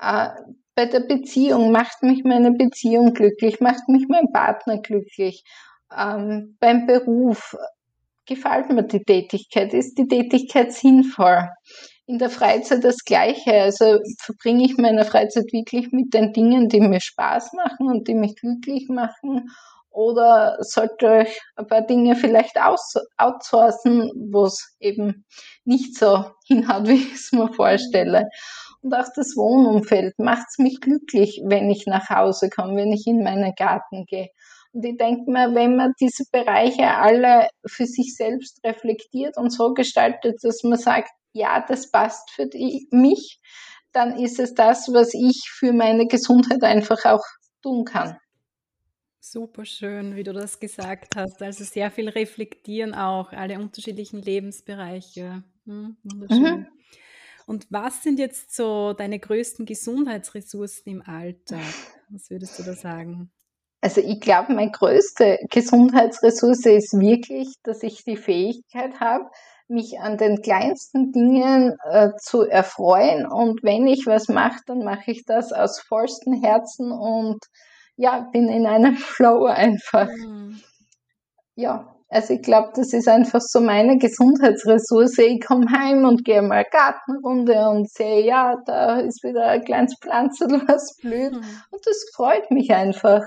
Äh, 0.00 0.30
bei 0.74 0.86
der 0.86 1.00
Beziehung 1.00 1.72
macht 1.72 2.02
mich 2.02 2.24
meine 2.24 2.52
Beziehung 2.52 3.12
glücklich, 3.12 3.60
macht 3.60 3.86
mich 3.88 4.06
mein 4.08 4.32
Partner 4.32 4.78
glücklich 4.78 5.44
ähm, 5.96 6.56
beim 6.60 6.86
Beruf 6.86 7.56
gefällt 8.26 8.70
mir 8.70 8.84
die 8.84 9.02
Tätigkeit, 9.02 9.74
ist 9.74 9.98
die 9.98 10.08
Tätigkeit 10.08 10.72
sinnvoll? 10.72 11.48
In 12.06 12.18
der 12.18 12.30
Freizeit 12.30 12.82
das 12.82 12.98
Gleiche. 13.04 13.52
Also 13.52 13.98
verbringe 14.20 14.64
ich 14.64 14.76
meine 14.76 15.04
Freizeit 15.04 15.52
wirklich 15.52 15.92
mit 15.92 16.12
den 16.12 16.32
Dingen, 16.32 16.68
die 16.68 16.80
mir 16.80 17.00
Spaß 17.00 17.52
machen 17.52 17.88
und 17.88 18.08
die 18.08 18.14
mich 18.14 18.36
glücklich 18.36 18.88
machen? 18.88 19.48
Oder 19.90 20.56
sollte 20.60 21.24
ich 21.26 21.40
ein 21.56 21.66
paar 21.66 21.82
Dinge 21.82 22.14
vielleicht 22.14 22.60
aus, 22.60 22.94
outsourcen, 23.16 24.10
wo 24.32 24.44
es 24.44 24.76
eben 24.78 25.24
nicht 25.64 25.96
so 25.98 26.24
hinhaut, 26.46 26.88
wie 26.88 26.94
ich 26.94 27.14
es 27.14 27.32
mir 27.32 27.52
vorstelle? 27.52 28.28
Und 28.82 28.94
auch 28.94 29.08
das 29.14 29.36
Wohnumfeld 29.36 30.18
macht 30.18 30.46
es 30.48 30.58
mich 30.58 30.80
glücklich, 30.80 31.42
wenn 31.44 31.68
ich 31.70 31.86
nach 31.86 32.08
Hause 32.08 32.48
komme, 32.48 32.76
wenn 32.76 32.92
ich 32.92 33.06
in 33.06 33.22
meinen 33.22 33.52
Garten 33.54 34.06
gehe. 34.06 34.28
Und 34.72 34.84
ich 34.84 34.96
denke 34.96 35.30
mir, 35.30 35.54
wenn 35.54 35.76
man 35.76 35.92
diese 36.00 36.24
Bereiche 36.30 36.86
alle 36.86 37.48
für 37.66 37.86
sich 37.86 38.14
selbst 38.14 38.60
reflektiert 38.64 39.36
und 39.36 39.50
so 39.50 39.74
gestaltet, 39.74 40.38
dass 40.42 40.62
man 40.62 40.78
sagt, 40.78 41.10
ja, 41.32 41.64
das 41.66 41.90
passt 41.90 42.30
für 42.30 42.46
die, 42.46 42.86
mich, 42.90 43.40
dann 43.92 44.16
ist 44.18 44.38
es 44.38 44.54
das, 44.54 44.88
was 44.92 45.14
ich 45.14 45.50
für 45.50 45.72
meine 45.72 46.06
Gesundheit 46.06 46.62
einfach 46.62 47.04
auch 47.04 47.24
tun 47.62 47.84
kann. 47.84 48.16
Super 49.18 49.64
schön, 49.64 50.16
wie 50.16 50.22
du 50.22 50.32
das 50.32 50.60
gesagt 50.60 51.16
hast. 51.16 51.42
Also 51.42 51.64
sehr 51.64 51.90
viel 51.90 52.08
reflektieren 52.08 52.94
auch, 52.94 53.32
alle 53.32 53.58
unterschiedlichen 53.58 54.22
Lebensbereiche. 54.22 55.42
Hm, 55.66 55.96
wunderschön. 56.04 56.60
Mhm. 56.60 56.66
Und 57.46 57.66
was 57.70 58.02
sind 58.02 58.18
jetzt 58.18 58.54
so 58.54 58.92
deine 58.92 59.18
größten 59.18 59.66
Gesundheitsressourcen 59.66 60.92
im 60.92 61.02
Alltag? 61.02 61.74
Was 62.08 62.30
würdest 62.30 62.58
du 62.58 62.62
da 62.62 62.74
sagen? 62.74 63.30
Also 63.80 64.00
ich 64.02 64.20
glaube, 64.20 64.52
meine 64.52 64.70
größte 64.70 65.38
Gesundheitsressource 65.50 66.66
ist 66.66 66.98
wirklich, 66.98 67.54
dass 67.62 67.82
ich 67.82 68.04
die 68.04 68.16
Fähigkeit 68.16 69.00
habe, 69.00 69.30
mich 69.68 70.00
an 70.00 70.18
den 70.18 70.42
kleinsten 70.42 71.12
Dingen 71.12 71.76
äh, 71.88 72.10
zu 72.20 72.42
erfreuen. 72.42 73.26
Und 73.26 73.62
wenn 73.62 73.86
ich 73.86 74.06
was 74.06 74.28
mache, 74.28 74.58
dann 74.66 74.80
mache 74.80 75.12
ich 75.12 75.24
das 75.24 75.52
aus 75.52 75.80
vollstem 75.80 76.42
Herzen 76.42 76.92
und 76.92 77.38
ja, 77.96 78.28
bin 78.32 78.48
in 78.48 78.66
einem 78.66 78.96
Flow 78.96 79.46
einfach. 79.46 80.08
Mhm. 80.08 80.60
Ja, 81.54 81.94
also 82.08 82.34
ich 82.34 82.42
glaube, 82.42 82.72
das 82.74 82.92
ist 82.92 83.08
einfach 83.08 83.40
so 83.40 83.60
meine 83.60 83.96
Gesundheitsressource. 83.96 85.18
Ich 85.18 85.40
komme 85.46 85.70
heim 85.70 86.04
und 86.04 86.24
gehe 86.24 86.42
mal 86.42 86.64
Gartenrunde 86.70 87.68
und 87.68 87.88
sehe, 87.88 88.24
ja, 88.24 88.56
da 88.66 88.98
ist 88.98 89.22
wieder 89.22 89.46
ein 89.46 89.64
kleines 89.64 89.94
Pflanzel, 90.02 90.48
was 90.66 90.96
blüht. 91.00 91.32
Mhm. 91.32 91.44
Und 91.70 91.86
das 91.86 92.04
freut 92.14 92.50
mich 92.50 92.72
einfach. 92.72 93.22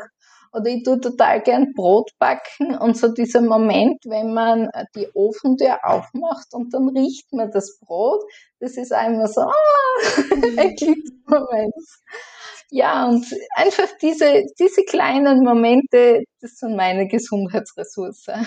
Oder 0.53 0.67
ich 0.67 0.83
tue 0.83 1.01
total 1.01 1.41
gern 1.41 1.73
Brot 1.73 2.11
backen 2.19 2.77
und 2.77 2.95
so 2.95 3.11
dieser 3.11 3.41
Moment, 3.41 4.03
wenn 4.05 4.33
man 4.33 4.69
die 4.95 5.07
Ofentür 5.15 5.79
aufmacht 5.83 6.53
und 6.53 6.73
dann 6.73 6.89
riecht 6.89 7.33
man 7.33 7.49
das 7.51 7.79
Brot, 7.79 8.23
das 8.59 8.77
ist 8.77 8.93
einmal 8.93 9.27
so, 9.27 9.41
ah, 9.41 9.51
ein 10.57 10.75
Glücksmoment. 10.75 11.73
Ja, 12.69 13.07
und 13.07 13.25
einfach 13.55 13.87
diese, 14.01 14.45
diese 14.59 14.83
kleinen 14.83 15.43
Momente, 15.43 16.23
das 16.39 16.57
sind 16.57 16.75
meine 16.75 17.07
Gesundheitsressourcen. 17.07 18.45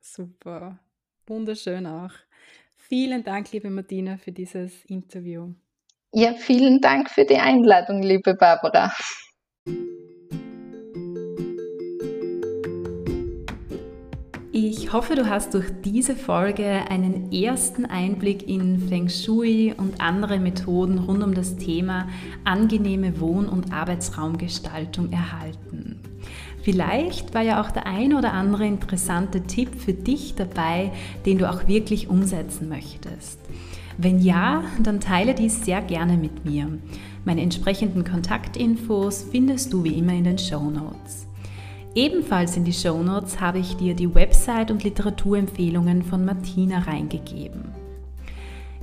Super, 0.00 0.78
wunderschön 1.26 1.86
auch. 1.86 2.12
Vielen 2.76 3.22
Dank, 3.22 3.52
liebe 3.52 3.70
Martina, 3.70 4.16
für 4.16 4.32
dieses 4.32 4.84
Interview. 4.86 5.52
Ja, 6.12 6.32
vielen 6.32 6.80
Dank 6.80 7.10
für 7.10 7.24
die 7.24 7.36
Einladung, 7.36 8.02
liebe 8.02 8.34
Barbara. 8.34 8.92
Ich 14.88 14.94
hoffe, 14.94 15.16
du 15.16 15.28
hast 15.28 15.52
durch 15.52 15.66
diese 15.84 16.16
Folge 16.16 16.64
einen 16.88 17.30
ersten 17.30 17.84
Einblick 17.84 18.48
in 18.48 18.88
Feng 18.88 19.10
Shui 19.10 19.74
und 19.76 20.00
andere 20.00 20.38
Methoden 20.38 20.96
rund 20.96 21.22
um 21.22 21.34
das 21.34 21.58
Thema 21.58 22.08
angenehme 22.44 23.20
Wohn- 23.20 23.50
und 23.50 23.70
Arbeitsraumgestaltung 23.70 25.12
erhalten. 25.12 26.00
Vielleicht 26.62 27.34
war 27.34 27.42
ja 27.42 27.60
auch 27.60 27.70
der 27.70 27.84
ein 27.84 28.14
oder 28.14 28.32
andere 28.32 28.64
interessante 28.64 29.42
Tipp 29.42 29.74
für 29.78 29.92
dich 29.92 30.36
dabei, 30.36 30.90
den 31.26 31.36
du 31.36 31.50
auch 31.50 31.68
wirklich 31.68 32.08
umsetzen 32.08 32.70
möchtest. 32.70 33.40
Wenn 33.98 34.20
ja, 34.20 34.64
dann 34.82 35.00
teile 35.00 35.34
dies 35.34 35.66
sehr 35.66 35.82
gerne 35.82 36.16
mit 36.16 36.46
mir. 36.46 36.78
Meine 37.26 37.42
entsprechenden 37.42 38.04
Kontaktinfos 38.04 39.26
findest 39.30 39.70
du 39.70 39.84
wie 39.84 39.98
immer 39.98 40.14
in 40.14 40.24
den 40.24 40.38
Show 40.38 40.70
Notes. 40.70 41.27
Ebenfalls 41.98 42.56
in 42.56 42.62
die 42.62 42.72
Show 42.72 43.02
Notes 43.02 43.40
habe 43.40 43.58
ich 43.58 43.76
dir 43.76 43.92
die 43.92 44.14
Website 44.14 44.70
und 44.70 44.84
Literaturempfehlungen 44.84 46.04
von 46.04 46.24
Martina 46.24 46.78
reingegeben. 46.78 47.72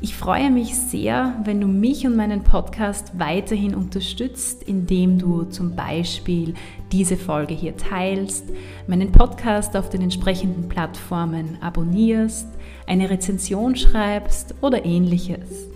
Ich 0.01 0.18
freue 0.18 0.51
mich 0.51 0.76
sehr, 0.76 1.39
wenn 1.45 1.61
du 1.61 1.68
mich 1.68 2.05
und 2.05 2.18
meinen 2.18 2.43
Podcast 2.43 3.18
weiterhin 3.18 3.74
unterstützt, 3.74 4.63
indem 4.63 5.18
du 5.18 5.43
zum 5.43 5.78
Beispiel 5.78 6.55
diese 6.91 7.16
Folge 7.16 7.53
hier 7.53 7.78
teilst, 7.78 8.49
meinen 8.86 9.13
Podcast 9.13 9.78
auf 9.78 9.88
den 9.88 10.01
entsprechenden 10.01 10.68
Plattformen 10.68 11.57
abonnierst, 11.61 12.49
eine 12.86 13.09
Rezension 13.09 13.78
schreibst 13.78 14.55
oder 14.59 14.84
ähnliches. 14.84 15.70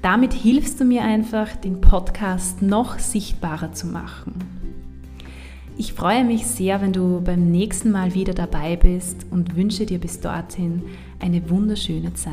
Damit 0.00 0.32
hilfst 0.32 0.80
du 0.80 0.86
mir 0.86 1.02
einfach, 1.02 1.54
den 1.54 1.82
Podcast 1.82 2.62
noch 2.62 2.98
sichtbarer 2.98 3.74
zu 3.74 3.88
machen. 3.88 4.61
Ich 5.78 5.94
freue 5.94 6.24
mich 6.24 6.46
sehr, 6.46 6.82
wenn 6.82 6.92
du 6.92 7.20
beim 7.22 7.50
nächsten 7.50 7.90
Mal 7.90 8.14
wieder 8.14 8.34
dabei 8.34 8.76
bist 8.76 9.26
und 9.30 9.56
wünsche 9.56 9.86
dir 9.86 9.98
bis 9.98 10.20
dorthin 10.20 10.82
eine 11.18 11.48
wunderschöne 11.48 12.12
Zeit. 12.14 12.32